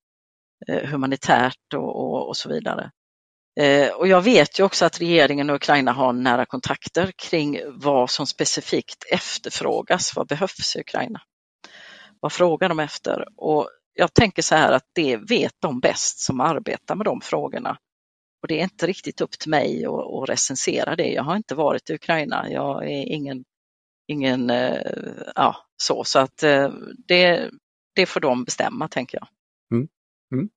Humanitärt 0.83 1.73
och, 1.75 1.95
och, 1.95 2.27
och 2.27 2.37
så 2.37 2.49
vidare. 2.49 2.91
Eh, 3.59 3.91
och 3.91 4.07
jag 4.07 4.21
vet 4.21 4.59
ju 4.59 4.63
också 4.63 4.85
att 4.85 5.01
regeringen 5.01 5.49
och 5.49 5.55
Ukraina 5.55 5.91
har 5.91 6.13
nära 6.13 6.45
kontakter 6.45 7.11
kring 7.11 7.59
vad 7.67 8.09
som 8.09 8.27
specifikt 8.27 9.03
efterfrågas. 9.11 10.15
Vad 10.15 10.27
behövs 10.27 10.75
i 10.75 10.79
Ukraina? 10.79 11.21
Vad 12.19 12.33
frågar 12.33 12.69
de 12.69 12.79
efter? 12.79 13.25
Och 13.37 13.69
jag 13.93 14.13
tänker 14.13 14.41
så 14.41 14.55
här 14.55 14.71
att 14.71 14.85
det 14.93 15.17
vet 15.17 15.53
de 15.59 15.79
bäst 15.79 16.19
som 16.19 16.39
arbetar 16.39 16.95
med 16.95 17.05
de 17.05 17.21
frågorna. 17.21 17.77
Och 18.41 18.47
det 18.47 18.59
är 18.59 18.63
inte 18.63 18.87
riktigt 18.87 19.21
upp 19.21 19.39
till 19.39 19.49
mig 19.49 19.85
att, 19.85 19.93
att 19.93 20.29
recensera 20.29 20.95
det. 20.95 21.07
Jag 21.07 21.23
har 21.23 21.35
inte 21.35 21.55
varit 21.55 21.89
i 21.89 21.93
Ukraina. 21.93 22.49
Jag 22.49 22.83
är 22.83 23.05
ingen, 23.05 23.43
ingen 24.07 24.49
eh, 24.49 24.81
ja, 25.35 25.55
så, 25.77 26.03
så 26.03 26.19
att 26.19 26.43
eh, 26.43 26.71
det, 27.07 27.49
det 27.95 28.05
får 28.05 28.19
de 28.19 28.43
bestämma 28.43 28.87
tänker 28.87 29.17
jag. 29.17 29.27
Mm. 29.77 29.87
Mm. 30.33 30.49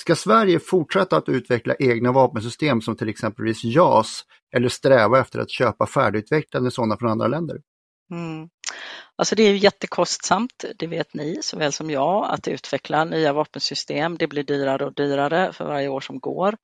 Ska 0.00 0.16
Sverige 0.16 0.60
fortsätta 0.60 1.16
att 1.16 1.28
utveckla 1.28 1.74
egna 1.78 2.12
vapensystem 2.12 2.80
som 2.80 2.96
till 2.96 3.08
exempelvis 3.08 3.64
JAS 3.64 4.24
eller 4.56 4.68
sträva 4.68 5.20
efter 5.20 5.38
att 5.38 5.50
köpa 5.50 5.86
färdigutvecklade 5.86 6.70
sådana 6.70 6.96
från 6.96 7.10
andra 7.10 7.26
länder? 7.26 7.56
Mm. 8.10 8.48
Alltså 9.16 9.34
det 9.34 9.42
är 9.42 9.50
ju 9.50 9.56
jättekostsamt, 9.56 10.64
det 10.78 10.86
vet 10.86 11.14
ni 11.14 11.38
såväl 11.42 11.72
som 11.72 11.90
jag, 11.90 12.26
att 12.30 12.48
utveckla 12.48 13.04
nya 13.04 13.32
vapensystem. 13.32 14.18
Det 14.18 14.26
blir 14.26 14.42
dyrare 14.42 14.84
och 14.84 14.94
dyrare 14.94 15.52
för 15.52 15.64
varje 15.64 15.88
år 15.88 16.00
som 16.00 16.18
går. 16.18 16.56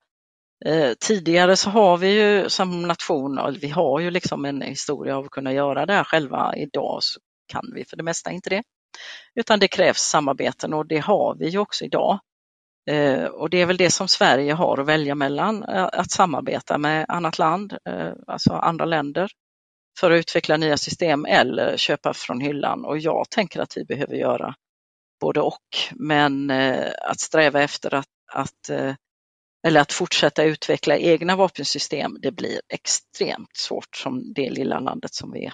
Eh, 0.65 0.93
tidigare 0.99 1.55
så 1.55 1.69
har 1.69 1.97
vi 1.97 2.07
ju 2.07 2.49
som 2.49 2.81
nation, 2.81 3.57
vi 3.61 3.69
har 3.69 3.99
ju 3.99 4.11
liksom 4.11 4.45
en 4.45 4.61
historia 4.61 5.17
av 5.17 5.25
att 5.25 5.31
kunna 5.31 5.53
göra 5.53 5.85
det 5.85 5.93
här 5.93 6.03
själva. 6.03 6.53
Idag 6.55 6.97
så 7.01 7.19
kan 7.47 7.71
vi 7.75 7.85
för 7.85 7.97
det 7.97 8.03
mesta 8.03 8.31
inte 8.31 8.49
det. 8.49 8.63
Utan 9.35 9.59
det 9.59 9.67
krävs 9.67 9.97
samarbeten 9.97 10.73
och 10.73 10.87
det 10.87 10.99
har 10.99 11.35
vi 11.39 11.49
ju 11.49 11.59
också 11.59 11.85
idag. 11.85 12.19
Eh, 12.89 13.25
och 13.25 13.49
det 13.49 13.61
är 13.61 13.65
väl 13.65 13.77
det 13.77 13.91
som 13.91 14.07
Sverige 14.07 14.53
har 14.53 14.77
att 14.77 14.87
välja 14.87 15.15
mellan, 15.15 15.63
eh, 15.63 15.89
att 15.93 16.11
samarbeta 16.11 16.77
med 16.77 17.05
annat 17.07 17.39
land, 17.39 17.73
eh, 17.85 18.11
alltså 18.27 18.53
andra 18.53 18.85
länder, 18.85 19.31
för 19.99 20.11
att 20.11 20.19
utveckla 20.19 20.57
nya 20.57 20.77
system 20.77 21.25
eller 21.25 21.77
köpa 21.77 22.13
från 22.13 22.41
hyllan. 22.41 22.85
Och 22.85 22.97
jag 22.97 23.29
tänker 23.29 23.59
att 23.59 23.77
vi 23.77 23.85
behöver 23.85 24.15
göra 24.15 24.55
både 25.21 25.41
och. 25.41 25.63
Men 25.93 26.51
att 27.01 27.19
sträva 27.19 27.61
efter 27.61 27.93
att, 27.93 28.07
att 28.33 28.69
eller 29.67 29.81
att 29.81 29.93
fortsätta 29.93 30.43
utveckla 30.43 30.97
egna 30.97 31.35
vapensystem, 31.35 32.17
det 32.21 32.31
blir 32.31 32.61
extremt 32.73 33.55
svårt 33.55 33.95
som 33.95 34.33
det 34.33 34.49
lilla 34.49 34.79
landet 34.79 35.13
som 35.13 35.31
vi 35.31 35.45
är. 35.45 35.53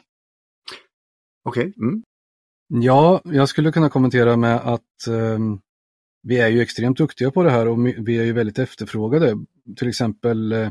Okej. 1.43 1.67
Okay. 1.67 1.73
Mm. 1.87 2.03
Ja, 2.67 3.21
jag 3.23 3.49
skulle 3.49 3.71
kunna 3.71 3.89
kommentera 3.89 4.37
med 4.37 4.55
att 4.55 5.07
um 5.07 5.61
vi 6.27 6.39
är 6.39 6.47
ju 6.47 6.61
extremt 6.61 6.97
duktiga 6.97 7.31
på 7.31 7.43
det 7.43 7.51
här 7.51 7.67
och 7.67 7.87
vi 7.87 8.17
är 8.17 8.23
ju 8.23 8.33
väldigt 8.33 8.59
efterfrågade. 8.59 9.35
Till 9.77 9.87
exempel 9.87 10.51
eh, 10.51 10.69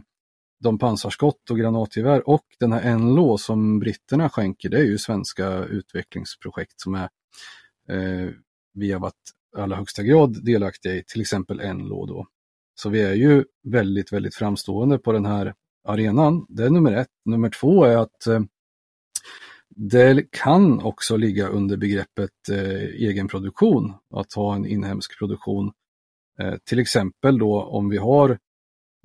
de 0.61 0.79
pansarskott 0.79 1.51
och 1.51 1.59
granatgevär 1.59 2.29
och 2.29 2.45
den 2.61 2.73
här 2.73 2.99
NLO 2.99 3.39
som 3.39 3.79
britterna 3.79 4.29
skänker, 4.29 4.69
det 4.69 4.77
är 4.77 4.85
ju 4.85 4.99
svenska 4.99 5.65
utvecklingsprojekt 5.65 6.81
som 6.81 6.95
är 6.95 7.09
eh, 7.89 8.31
vi 8.75 8.93
har 8.93 9.01
varit 9.01 9.15
i 9.57 9.61
allra 9.61 9.77
högsta 9.77 10.03
grad 10.03 10.45
delaktiga 10.45 10.95
i, 10.95 11.05
till 11.07 11.21
exempel 11.21 11.75
NLO 11.75 12.07
då. 12.07 12.27
Så 12.75 12.89
vi 12.89 13.03
är 13.03 13.15
ju 13.15 13.45
väldigt, 13.63 14.13
väldigt 14.13 14.35
framstående 14.35 14.99
på 14.99 15.13
den 15.13 15.27
här 15.27 15.55
arenan. 15.85 16.47
Det 16.49 16.65
är 16.65 16.71
nummer 16.71 16.93
ett. 16.93 17.09
Nummer 17.25 17.51
två 17.51 17.85
är 17.85 17.97
att 17.97 18.27
eh, 18.27 18.41
det 19.77 20.31
kan 20.31 20.83
också 20.83 21.17
ligga 21.17 21.49
under 21.49 21.77
begreppet 21.77 22.49
eh, 22.51 23.09
egenproduktion, 23.09 23.95
att 24.15 24.33
ha 24.33 24.55
en 24.55 24.67
inhemsk 24.67 25.19
produktion. 25.19 25.73
Eh, 26.41 26.55
till 26.65 26.79
exempel 26.79 27.39
då 27.39 27.63
om 27.63 27.89
vi 27.89 27.97
har 27.97 28.39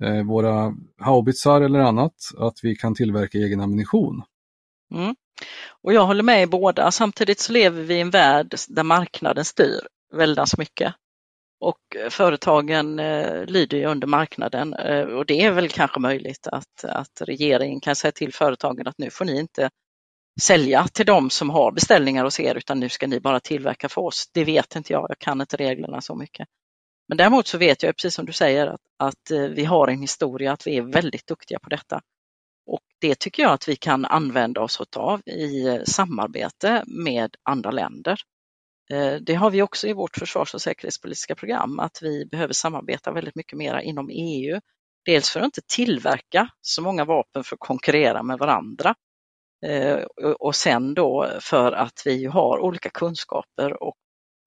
eh, 0.03 0.23
våra 0.23 0.73
haubitsar 0.99 1.61
eller 1.61 1.79
annat, 1.79 2.15
att 2.37 2.59
vi 2.63 2.75
kan 2.75 2.95
tillverka 2.95 3.37
egen 3.37 3.61
ammunition. 3.61 4.23
Mm. 4.93 5.15
Och 5.81 5.93
jag 5.93 6.05
håller 6.05 6.23
med 6.23 6.43
i 6.43 6.47
båda. 6.47 6.91
Samtidigt 6.91 7.39
så 7.39 7.53
lever 7.53 7.83
vi 7.83 7.95
i 7.95 8.01
en 8.01 8.09
värld 8.09 8.55
där 8.67 8.83
marknaden 8.83 9.45
styr 9.45 9.79
väldigt 10.13 10.57
mycket. 10.57 10.93
Och 11.59 11.95
eh, 11.95 12.09
företagen 12.09 12.99
eh, 12.99 13.45
lyder 13.45 13.77
ju 13.77 13.85
under 13.85 14.07
marknaden 14.07 14.73
eh, 14.73 15.01
och 15.01 15.25
det 15.25 15.41
är 15.41 15.51
väl 15.51 15.69
kanske 15.69 15.99
möjligt 15.99 16.47
att, 16.47 16.83
att 16.83 17.21
regeringen 17.21 17.79
kan 17.79 17.95
säga 17.95 18.11
till 18.11 18.33
företagen 18.33 18.87
att 18.87 18.97
nu 18.97 19.09
får 19.09 19.25
ni 19.25 19.39
inte 19.39 19.69
sälja 20.39 20.87
till 20.87 21.05
de 21.05 21.29
som 21.29 21.49
har 21.49 21.71
beställningar 21.71 22.23
hos 22.23 22.39
er 22.39 22.55
utan 22.55 22.79
nu 22.79 22.89
ska 22.89 23.07
ni 23.07 23.19
bara 23.19 23.39
tillverka 23.39 23.89
för 23.89 24.01
oss. 24.01 24.29
Det 24.33 24.43
vet 24.43 24.75
inte 24.75 24.93
jag, 24.93 25.05
jag 25.09 25.19
kan 25.19 25.41
inte 25.41 25.57
reglerna 25.57 26.01
så 26.01 26.15
mycket. 26.15 26.47
Men 27.07 27.17
däremot 27.17 27.47
så 27.47 27.57
vet 27.57 27.83
jag, 27.83 27.95
precis 27.95 28.15
som 28.15 28.25
du 28.25 28.33
säger, 28.33 28.67
att, 28.67 28.81
att 28.99 29.31
eh, 29.31 29.41
vi 29.41 29.65
har 29.65 29.87
en 29.87 30.01
historia, 30.01 30.51
att 30.51 30.67
vi 30.67 30.77
är 30.77 30.81
väldigt 30.81 31.27
duktiga 31.27 31.59
på 31.59 31.69
detta. 31.69 32.01
Och 32.65 32.81
det 33.01 33.19
tycker 33.19 33.43
jag 33.43 33.51
att 33.51 33.67
vi 33.67 33.75
kan 33.75 34.05
använda 34.05 34.61
oss 34.61 34.81
av 34.95 35.21
i 35.25 35.67
eh, 35.67 35.83
samarbete 35.83 36.83
med 36.87 37.35
andra 37.43 37.71
länder. 37.71 38.19
Eh, 38.91 39.13
det 39.13 39.33
har 39.33 39.51
vi 39.51 39.61
också 39.61 39.87
i 39.87 39.93
vårt 39.93 40.17
försvars 40.17 40.53
och 40.53 40.61
säkerhetspolitiska 40.61 41.35
program, 41.35 41.79
att 41.79 41.99
vi 42.01 42.25
behöver 42.25 42.53
samarbeta 42.53 43.11
väldigt 43.11 43.35
mycket 43.35 43.57
mera 43.57 43.81
inom 43.81 44.09
EU. 44.09 44.59
Dels 45.05 45.29
för 45.29 45.39
att 45.39 45.45
inte 45.45 45.61
tillverka 45.67 46.49
så 46.61 46.81
många 46.81 47.05
vapen 47.05 47.43
för 47.43 47.55
att 47.55 47.59
konkurrera 47.59 48.23
med 48.23 48.37
varandra, 48.37 48.95
Eh, 49.65 49.99
och 50.39 50.55
sen 50.55 50.93
då 50.93 51.31
för 51.39 51.71
att 51.71 52.01
vi 52.05 52.25
har 52.25 52.59
olika 52.59 52.89
kunskaper 52.89 53.83
och 53.83 53.95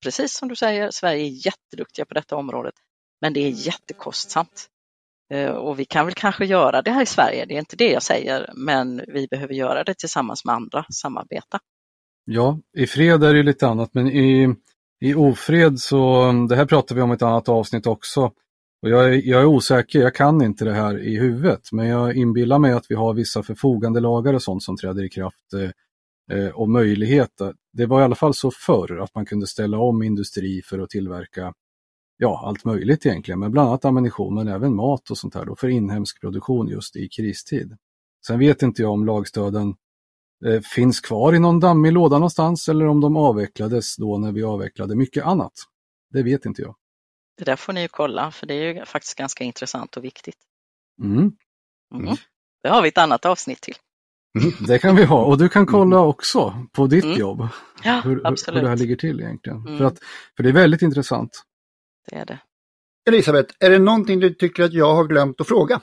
precis 0.04 0.32
som 0.36 0.48
du 0.48 0.56
säger, 0.56 0.90
Sverige 0.90 1.24
är 1.24 1.46
jätteduktiga 1.46 2.04
på 2.04 2.14
detta 2.14 2.36
området, 2.36 2.74
men 3.20 3.32
det 3.32 3.40
är 3.40 3.50
jättekostsamt. 3.50 4.68
Eh, 5.32 5.50
och 5.50 5.78
vi 5.78 5.84
kan 5.84 6.06
väl 6.06 6.14
kanske 6.14 6.44
göra 6.44 6.82
det 6.82 6.90
här 6.90 7.02
i 7.02 7.06
Sverige, 7.06 7.44
det 7.44 7.54
är 7.54 7.58
inte 7.58 7.76
det 7.76 7.90
jag 7.90 8.02
säger, 8.02 8.50
men 8.54 9.02
vi 9.08 9.26
behöver 9.26 9.54
göra 9.54 9.84
det 9.84 9.94
tillsammans 9.94 10.44
med 10.44 10.54
andra, 10.54 10.84
samarbeta. 11.02 11.58
Ja, 12.24 12.58
i 12.76 12.86
fred 12.86 13.24
är 13.24 13.34
det 13.34 13.42
lite 13.42 13.66
annat, 13.66 13.94
men 13.94 14.06
i, 14.06 14.54
i 15.00 15.14
ofred 15.14 15.78
så, 15.78 16.32
det 16.48 16.56
här 16.56 16.66
pratar 16.66 16.94
vi 16.94 17.02
om 17.02 17.10
i 17.10 17.14
ett 17.14 17.22
annat 17.22 17.48
avsnitt 17.48 17.86
också, 17.86 18.32
och 18.82 18.88
jag, 18.88 19.14
är, 19.14 19.28
jag 19.28 19.40
är 19.42 19.46
osäker, 19.46 20.00
jag 20.00 20.14
kan 20.14 20.42
inte 20.42 20.64
det 20.64 20.72
här 20.72 20.98
i 20.98 21.18
huvudet, 21.18 21.72
men 21.72 21.86
jag 21.86 22.16
inbillar 22.16 22.58
mig 22.58 22.72
att 22.72 22.86
vi 22.88 22.94
har 22.94 23.14
vissa 23.14 23.42
förfogande 23.42 24.00
lagar 24.00 24.34
och 24.34 24.42
sånt 24.42 24.62
som 24.62 24.76
träder 24.76 25.04
i 25.04 25.08
kraft 25.08 25.52
eh, 25.54 26.38
eh 26.38 26.48
och 26.48 26.68
möjligheter. 26.68 27.54
Det 27.72 27.86
var 27.86 28.00
i 28.00 28.04
alla 28.04 28.14
fall 28.14 28.34
så 28.34 28.50
förr 28.50 28.98
att 28.98 29.14
man 29.14 29.26
kunde 29.26 29.46
ställa 29.46 29.78
om 29.78 30.02
industri 30.02 30.62
för 30.64 30.78
att 30.78 30.90
tillverka 30.90 31.54
ja, 32.16 32.42
allt 32.46 32.64
möjligt 32.64 33.06
egentligen, 33.06 33.40
men 33.40 33.50
bland 33.52 33.68
annat 33.68 33.84
ammunition 33.84 34.34
men 34.34 34.48
även 34.48 34.74
mat 34.74 35.10
och 35.10 35.18
sånt 35.18 35.34
här 35.34 35.44
då 35.44 35.56
för 35.56 35.68
inhemsk 35.68 36.20
produktion 36.20 36.68
just 36.68 36.96
i 36.96 37.08
kristid. 37.08 37.76
Sen 38.26 38.38
vet 38.38 38.62
inte 38.62 38.82
jag 38.82 38.90
om 38.92 39.06
lagstöden 39.06 39.74
eh, 40.46 40.60
finns 40.60 41.00
kvar 41.00 41.34
i 41.34 41.38
någon 41.38 41.60
dammig 41.60 41.92
låda 41.92 42.18
någonstans 42.18 42.68
eller 42.68 42.86
om 42.86 43.00
de 43.00 43.16
avvecklades 43.16 43.96
då 43.96 44.18
när 44.18 44.32
vi 44.32 44.42
avvecklade 44.42 44.96
mycket 44.96 45.24
annat. 45.24 45.52
Det 46.10 46.22
vet 46.22 46.46
inte 46.46 46.62
jag. 46.62 46.74
Det 47.36 47.44
där 47.44 47.56
får 47.56 47.72
ni 47.72 47.80
ju 47.80 47.88
kolla 47.88 48.30
för 48.30 48.46
det 48.46 48.54
är 48.54 48.74
ju 48.74 48.84
faktiskt 48.84 49.14
ganska 49.18 49.44
intressant 49.44 49.96
och 49.96 50.04
viktigt. 50.04 50.36
Mm. 51.02 51.32
Mm. 51.94 52.16
Det 52.62 52.68
har 52.68 52.82
vi 52.82 52.88
ett 52.88 52.98
annat 52.98 53.24
avsnitt 53.26 53.60
till. 53.60 53.74
Det 54.66 54.78
kan 54.78 54.96
vi 54.96 55.04
ha 55.04 55.24
och 55.24 55.38
du 55.38 55.48
kan 55.48 55.66
kolla 55.66 56.00
också 56.00 56.66
på 56.72 56.86
ditt 56.86 57.04
Mm. 57.04 57.18
jobb 57.18 57.48
Ja, 57.84 58.00
hur, 58.04 58.10
hur, 58.10 58.26
absolut. 58.26 58.56
hur 58.58 58.62
det 58.62 58.68
här 58.68 58.76
ligger 58.76 58.96
till 58.96 59.20
egentligen. 59.20 59.58
Mm. 59.58 59.78
För, 59.78 59.84
att, 59.84 59.98
för 60.36 60.42
det 60.42 60.48
är 60.48 60.52
väldigt 60.52 60.82
intressant. 60.82 61.42
Det 62.10 62.16
är 62.16 62.24
det. 62.26 62.38
Elisabeth, 63.08 63.54
är 63.58 63.70
det 63.70 63.78
någonting 63.78 64.20
du 64.20 64.34
tycker 64.34 64.62
att 64.62 64.72
jag 64.72 64.94
har 64.94 65.04
glömt 65.04 65.40
att 65.40 65.48
fråga? 65.48 65.80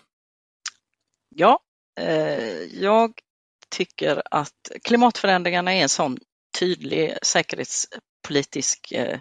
Ja, 1.36 1.60
eh, 2.00 2.64
jag 2.64 3.14
tycker 3.70 4.22
att 4.32 4.72
klimatförändringarna 4.84 5.74
är 5.74 5.82
en 5.84 5.90
sån 5.90 6.18
tydlig 6.60 7.18
säkerhetspolitisk 7.24 8.92
eh, 8.92 9.20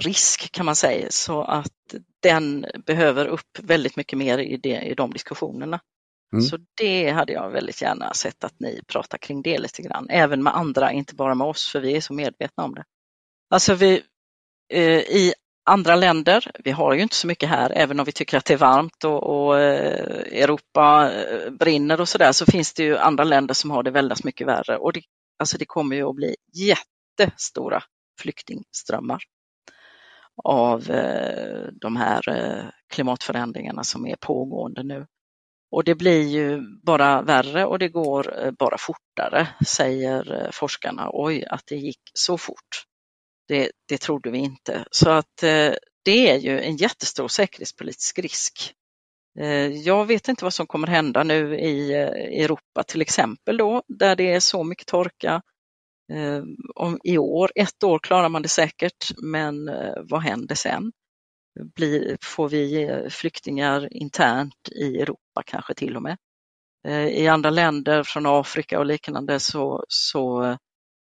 risk 0.00 0.52
kan 0.52 0.66
man 0.66 0.76
säga, 0.76 1.06
så 1.10 1.42
att 1.42 1.94
den 2.22 2.66
behöver 2.86 3.26
upp 3.26 3.58
väldigt 3.58 3.96
mycket 3.96 4.18
mer 4.18 4.38
i, 4.38 4.56
det, 4.56 4.80
i 4.80 4.94
de 4.94 5.10
diskussionerna. 5.10 5.80
Mm. 6.32 6.42
Så 6.42 6.58
det 6.76 7.10
hade 7.10 7.32
jag 7.32 7.50
väldigt 7.50 7.82
gärna 7.82 8.14
sett 8.14 8.44
att 8.44 8.60
ni 8.60 8.80
pratar 8.86 9.18
kring 9.18 9.42
det 9.42 9.58
lite 9.58 9.82
grann, 9.82 10.06
även 10.10 10.42
med 10.42 10.56
andra, 10.56 10.92
inte 10.92 11.14
bara 11.14 11.34
med 11.34 11.46
oss, 11.46 11.68
för 11.72 11.80
vi 11.80 11.96
är 11.96 12.00
så 12.00 12.12
medvetna 12.12 12.64
om 12.64 12.74
det. 12.74 12.84
Alltså 13.50 13.74
vi, 13.74 14.02
eh, 14.72 14.98
i 14.98 15.32
andra 15.64 15.96
länder, 15.96 16.50
vi 16.64 16.70
har 16.70 16.94
ju 16.94 17.02
inte 17.02 17.16
så 17.16 17.26
mycket 17.26 17.48
här, 17.48 17.72
även 17.76 18.00
om 18.00 18.04
vi 18.04 18.12
tycker 18.12 18.38
att 18.38 18.44
det 18.44 18.54
är 18.54 18.58
varmt 18.58 19.04
och, 19.04 19.22
och 19.22 19.60
eh, 19.60 20.42
Europa 20.42 21.12
eh, 21.12 21.50
brinner 21.50 22.00
och 22.00 22.08
sådär, 22.08 22.32
så 22.32 22.46
finns 22.46 22.74
det 22.74 22.82
ju 22.82 22.96
andra 22.96 23.24
länder 23.24 23.54
som 23.54 23.70
har 23.70 23.82
det 23.82 23.90
väldigt 23.90 24.24
mycket 24.24 24.46
värre. 24.46 24.76
Och 24.76 24.92
det, 24.92 25.02
alltså 25.38 25.58
det 25.58 25.64
kommer 25.64 25.96
ju 25.96 26.08
att 26.08 26.16
bli 26.16 26.36
jättestora 26.52 27.82
flyktingströmmar 28.20 29.22
av 30.44 30.90
eh, 30.90 31.68
de 31.72 31.96
här 31.96 32.28
eh, 32.28 32.64
klimatförändringarna 32.88 33.84
som 33.84 34.06
är 34.06 34.16
pågående 34.16 34.82
nu. 34.82 35.06
Och 35.70 35.84
det 35.84 35.94
blir 35.94 36.28
ju 36.28 36.60
bara 36.82 37.22
värre 37.22 37.66
och 37.66 37.78
det 37.78 37.88
går 37.88 38.44
eh, 38.44 38.50
bara 38.50 38.78
fortare, 38.78 39.48
säger 39.66 40.50
forskarna. 40.52 41.10
Oj, 41.12 41.44
att 41.44 41.66
det 41.66 41.76
gick 41.76 42.00
så 42.14 42.38
fort. 42.38 42.84
Det, 43.48 43.70
det 43.88 43.98
trodde 43.98 44.30
vi 44.30 44.38
inte. 44.38 44.84
Så 44.90 45.10
att 45.10 45.36
det 46.04 46.30
är 46.30 46.38
ju 46.38 46.60
en 46.60 46.76
jättestor 46.76 47.28
säkerhetspolitisk 47.28 48.18
risk. 48.18 48.74
Jag 49.84 50.06
vet 50.06 50.28
inte 50.28 50.44
vad 50.44 50.54
som 50.54 50.66
kommer 50.66 50.86
hända 50.86 51.22
nu 51.22 51.58
i 51.58 51.94
Europa 52.42 52.82
till 52.82 53.02
exempel 53.02 53.56
då, 53.56 53.82
där 53.88 54.16
det 54.16 54.32
är 54.32 54.40
så 54.40 54.64
mycket 54.64 54.86
torka. 54.86 55.42
Eh, 56.10 56.42
om 56.74 56.98
I 57.04 57.18
år, 57.18 57.50
ett 57.54 57.82
år 57.82 57.98
klarar 57.98 58.28
man 58.28 58.42
det 58.42 58.48
säkert, 58.48 59.10
men 59.22 59.68
eh, 59.68 59.94
vad 60.02 60.22
händer 60.22 60.54
sen? 60.54 60.92
Blir, 61.74 62.16
får 62.22 62.48
vi 62.48 62.82
eh, 62.82 63.08
flyktingar 63.08 63.96
internt 63.96 64.68
i 64.72 65.00
Europa 65.00 65.42
kanske 65.46 65.74
till 65.74 65.96
och 65.96 66.02
med? 66.02 66.16
I 67.10 67.28
andra 67.28 67.50
länder 67.50 68.02
från 68.02 68.26
Afrika 68.26 68.78
och 68.78 68.86
liknande 68.86 69.40
så, 69.40 69.84
så 69.88 70.56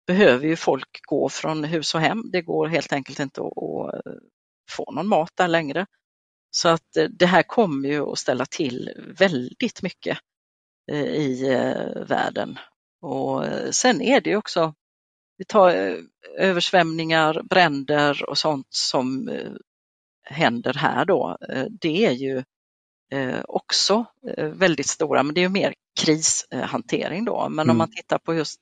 behöver 0.08 0.48
ju 0.48 0.56
folk 0.56 1.00
gå 1.02 1.30
från 1.30 1.64
hus 1.64 1.96
och 1.96 2.02
hem. 2.02 2.24
Det 2.32 2.42
går 2.42 2.68
helt 2.68 2.94
enkelt 2.94 3.20
inte 3.20 3.42
att, 3.42 3.48
att 3.48 4.02
få 4.72 4.92
någon 4.92 5.08
mat 5.08 5.32
där 5.36 5.48
längre. 5.48 5.86
Så 6.52 6.70
att 6.70 6.98
det 7.10 7.26
här 7.26 7.44
kommer 7.44 7.90
ju 7.90 8.12
att 8.12 8.20
ställa 8.20 8.46
till 8.46 8.90
väldigt 9.20 9.82
mycket 9.82 10.18
i 10.92 11.44
världen. 12.08 12.60
Och 13.02 13.44
sen 13.72 14.02
är 14.02 14.22
det 14.22 14.30
ju 14.30 14.38
också, 14.38 14.74
vi 15.38 15.46
tar 15.46 15.70
eh, 15.70 15.96
översvämningar, 16.38 17.42
bränder 17.50 18.30
och 18.30 18.38
sånt 18.38 18.68
som 18.70 19.30
eh, 19.30 19.52
händer 20.24 20.74
här 20.74 21.06
då. 21.06 21.38
Eh, 21.50 21.66
Det 21.82 22.06
är 22.06 22.12
ju 22.12 22.44
också 23.48 24.06
väldigt 24.54 24.88
stora, 24.88 25.24
men 25.24 25.36
det 25.36 25.44
är 25.44 25.50
mer 25.50 25.74
krishantering 26.02 27.26
då. 27.26 27.50
Men 27.50 27.64
Mm. 27.64 27.72
om 27.72 27.78
man 27.78 27.92
tittar 27.92 28.18
på 28.20 28.36
just 28.36 28.62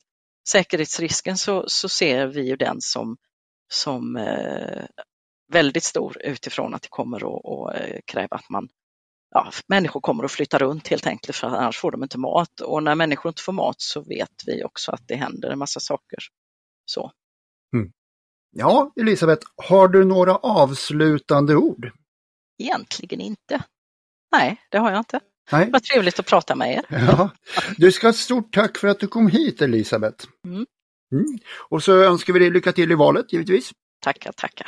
säkerhetsrisken 0.50 1.38
så, 1.38 1.66
så 1.68 1.90
ser 1.90 2.28
vi 2.28 2.48
ju 2.48 2.56
den 2.56 2.82
som, 2.82 3.18
som 3.74 4.20
väldigt 5.54 5.84
stor 5.84 6.18
utifrån 6.22 6.74
att 6.74 6.82
det 6.82 6.90
kommer 6.90 7.18
att, 7.18 7.46
att 7.76 8.06
kräva 8.06 8.36
att 8.38 8.50
man 8.50 8.68
Ja, 9.32 9.52
människor 9.68 10.02
kommer 10.02 10.24
att 10.24 10.32
flytta 10.32 10.58
runt 10.60 10.88
helt 10.88 11.08
enkelt 11.08 11.38
för 11.38 11.48
annars 11.48 11.78
får 11.80 11.92
de 11.92 12.04
inte 12.04 12.20
mat 12.20 12.62
och 12.62 12.84
när 12.84 12.96
människor 12.96 13.30
inte 13.30 13.42
får 13.42 13.54
mat 13.54 13.76
så 13.82 14.02
vet 14.02 14.44
vi 14.48 14.64
också 14.64 14.92
att 14.92 15.08
det 15.08 15.16
händer 15.16 15.50
en 15.52 15.60
massa 15.60 15.80
saker. 15.80 16.20
Så. 16.86 17.12
Ja, 18.56 18.94
Elisabeth, 19.02 19.48
har 19.56 19.88
du 19.88 20.06
några 20.06 20.36
avslutande 20.36 21.56
ord? 21.56 21.92
Egentligen 22.58 23.22
inte. 23.22 23.64
Nej, 24.32 24.62
det 24.70 24.78
har 24.78 24.92
jag 24.92 25.00
inte. 25.00 25.20
Nej. 25.52 25.72
Var 25.72 25.80
trevligt 25.80 26.20
att 26.20 26.26
prata 26.26 26.56
med 26.56 26.74
er. 26.74 26.86
Ja. 26.90 27.30
Du 27.78 27.92
ska 27.92 28.08
ha 28.08 28.14
stort 28.14 28.54
tack 28.54 28.78
för 28.78 28.88
att 28.88 29.00
du 29.00 29.08
kom 29.08 29.28
hit 29.28 29.62
Elisabeth. 29.62 30.28
Mm. 30.46 30.66
Mm. 31.12 31.40
Och 31.70 31.84
så 31.84 32.04
önskar 32.04 32.34
vi 32.34 32.40
dig 32.40 32.52
lycka 32.52 32.72
till 32.72 32.92
i 32.92 32.96
valet 32.96 33.34
givetvis. 33.34 33.72
Tackar, 34.02 34.32
tackar. 34.32 34.68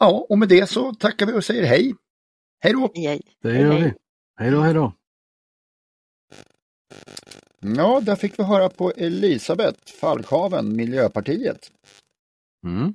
Ja, 0.00 0.26
och 0.28 0.38
med 0.38 0.48
det 0.48 0.66
så 0.66 0.94
tackar 0.94 1.26
vi 1.26 1.32
och 1.32 1.44
säger 1.44 1.66
hej. 1.66 1.94
Hej 2.60 2.72
då! 2.72 2.92
Hej. 2.94 3.22
Det 3.42 3.60
gör 3.60 3.78
vi. 3.78 3.94
Hej 4.36 4.50
då, 4.50 4.60
hej 4.60 4.74
då. 4.74 4.92
Ja, 7.60 8.00
där 8.00 8.16
fick 8.16 8.38
vi 8.38 8.42
höra 8.42 8.68
på 8.68 8.90
Elisabeth 8.90 9.92
Falkhaven, 10.00 10.76
Miljöpartiet. 10.76 11.72
Mm. 12.66 12.94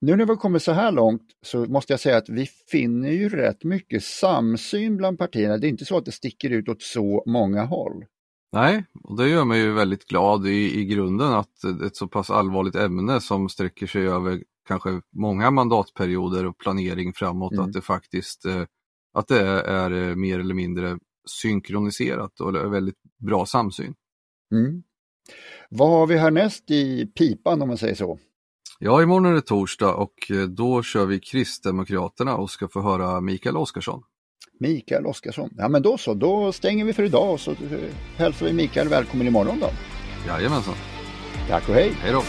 Nu 0.00 0.16
när 0.16 0.26
vi 0.26 0.36
kommit 0.36 0.62
så 0.62 0.72
här 0.72 0.92
långt 0.92 1.22
så 1.46 1.58
måste 1.66 1.92
jag 1.92 2.00
säga 2.00 2.16
att 2.16 2.28
vi 2.28 2.46
finner 2.70 3.10
ju 3.10 3.28
rätt 3.28 3.64
mycket 3.64 4.04
samsyn 4.04 4.96
bland 4.96 5.18
partierna. 5.18 5.58
Det 5.58 5.66
är 5.66 5.68
inte 5.68 5.84
så 5.84 5.96
att 5.96 6.04
det 6.04 6.12
sticker 6.12 6.50
ut 6.50 6.68
åt 6.68 6.82
så 6.82 7.22
många 7.26 7.64
håll. 7.64 8.04
Nej, 8.52 8.84
och 9.04 9.16
det 9.16 9.28
gör 9.28 9.44
mig 9.44 9.60
ju 9.60 9.72
väldigt 9.72 10.04
glad 10.06 10.46
i, 10.46 10.80
i 10.80 10.84
grunden 10.84 11.32
att 11.32 11.64
ett 11.86 11.96
så 11.96 12.08
pass 12.08 12.30
allvarligt 12.30 12.74
ämne 12.74 13.20
som 13.20 13.48
sträcker 13.48 13.86
sig 13.86 14.08
över 14.08 14.42
kanske 14.68 15.00
många 15.12 15.50
mandatperioder 15.50 16.46
och 16.46 16.58
planering 16.58 17.12
framåt, 17.12 17.52
Mm. 17.52 17.64
att 17.64 17.72
det 17.72 17.80
faktiskt 17.80 18.44
eh, 18.46 18.62
att 19.14 19.28
det 19.28 19.40
är, 19.40 19.62
är 19.62 20.08
eh, 20.08 20.14
mer 20.16 20.40
eller 20.40 20.54
mindre 20.54 20.98
synkroniserat 21.26 22.40
och 22.40 22.74
väldigt 22.74 22.98
bra 23.18 23.46
samsyn. 23.46 23.94
Mm. 24.52 24.82
Vad 25.70 25.88
har 25.88 26.06
vi 26.06 26.16
härnäst 26.16 26.70
i 26.70 27.06
pipan 27.06 27.62
om 27.62 27.68
man 27.68 27.78
säger 27.78 27.94
så? 27.94 28.18
Ja, 28.78 29.02
imorgon 29.02 29.26
är 29.26 29.32
det 29.32 29.40
torsdag 29.40 29.94
och 29.94 30.30
eh, 30.30 30.36
då 30.36 30.82
kör 30.82 31.06
vi 31.06 31.20
Kristdemokraterna 31.20 32.36
och 32.36 32.50
ska 32.50 32.68
få 32.68 32.80
höra 32.80 33.20
Mikael 33.20 33.56
Oskarsson. 33.56 34.02
Mikael 34.60 35.06
Oskarsson. 35.06 35.50
Ja 35.56 35.68
men 35.68 35.82
då 35.82 35.98
så, 35.98 36.14
då 36.14 36.52
stänger 36.52 36.84
vi 36.84 36.92
för 36.92 37.02
idag 37.02 37.32
och 37.32 37.40
så 37.40 37.50
eh, 37.50 37.56
hälsar 38.16 38.46
vi 38.46 38.52
Mikael 38.52 38.88
välkommen 38.88 39.26
imorgon 39.26 39.60
då. 39.60 39.68
Jajamensan, 40.26 40.74
Tack 41.48 41.68
och 41.68 41.74
hej! 41.74 41.92
hej 42.00 42.12
då! 42.12 42.22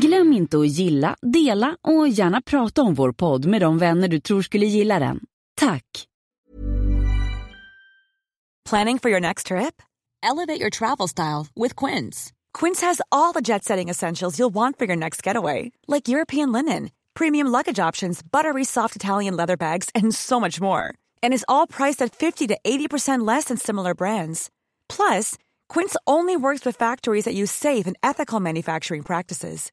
Glöm 0.00 0.32
inte 0.32 0.58
att 0.58 0.68
gilla, 0.68 1.16
dela 1.22 1.76
och 1.82 2.08
gärna 2.08 2.40
prata 2.40 2.82
om 2.82 2.94
vår 2.94 3.12
podd 3.12 3.46
med 3.46 3.60
de 3.60 3.78
vänner 3.78 4.08
du 4.08 4.20
tror 4.20 4.42
skulle 4.42 4.66
gilla 4.66 4.98
den. 4.98 5.20
Tack! 5.60 5.84
Planning 8.70 8.98
for 8.98 9.10
your 9.10 9.20
next 9.20 9.46
trip? 9.46 9.82
Elevate 10.22 10.60
your 10.60 10.70
travel 10.70 11.08
style 11.08 11.46
with 11.56 11.86
Quince. 11.86 12.32
Quince 12.60 12.86
has 12.86 13.00
all 13.10 13.32
the 13.32 13.40
jet 13.40 13.64
setting 13.64 13.90
essentials 13.90 14.38
you'll 14.38 14.54
want 14.54 14.78
for 14.78 14.86
your 14.86 14.96
next 14.96 15.26
getaway, 15.26 15.72
like 15.88 16.12
European 16.12 16.52
linen, 16.52 16.90
premium 17.14 17.52
luggage 17.52 17.88
options, 17.88 18.22
buttery 18.22 18.64
soft 18.64 18.96
Italian 18.96 19.36
leather 19.36 19.56
bags, 19.56 19.90
and 19.94 20.14
so 20.14 20.40
much 20.40 20.60
more. 20.60 20.94
And 21.22 21.34
is 21.34 21.44
all 21.48 21.66
priced 21.66 22.04
at 22.04 22.14
50 22.14 22.46
to 22.48 22.58
80% 22.64 23.26
less 23.26 23.44
than 23.44 23.56
similar 23.56 23.94
brands. 23.94 24.50
Plus, 24.88 25.36
Quince 25.68 25.96
only 26.06 26.36
works 26.36 26.66
with 26.66 26.76
factories 26.76 27.24
that 27.24 27.34
use 27.34 27.50
safe 27.50 27.86
and 27.86 27.96
ethical 28.02 28.40
manufacturing 28.40 29.02
practices. 29.02 29.72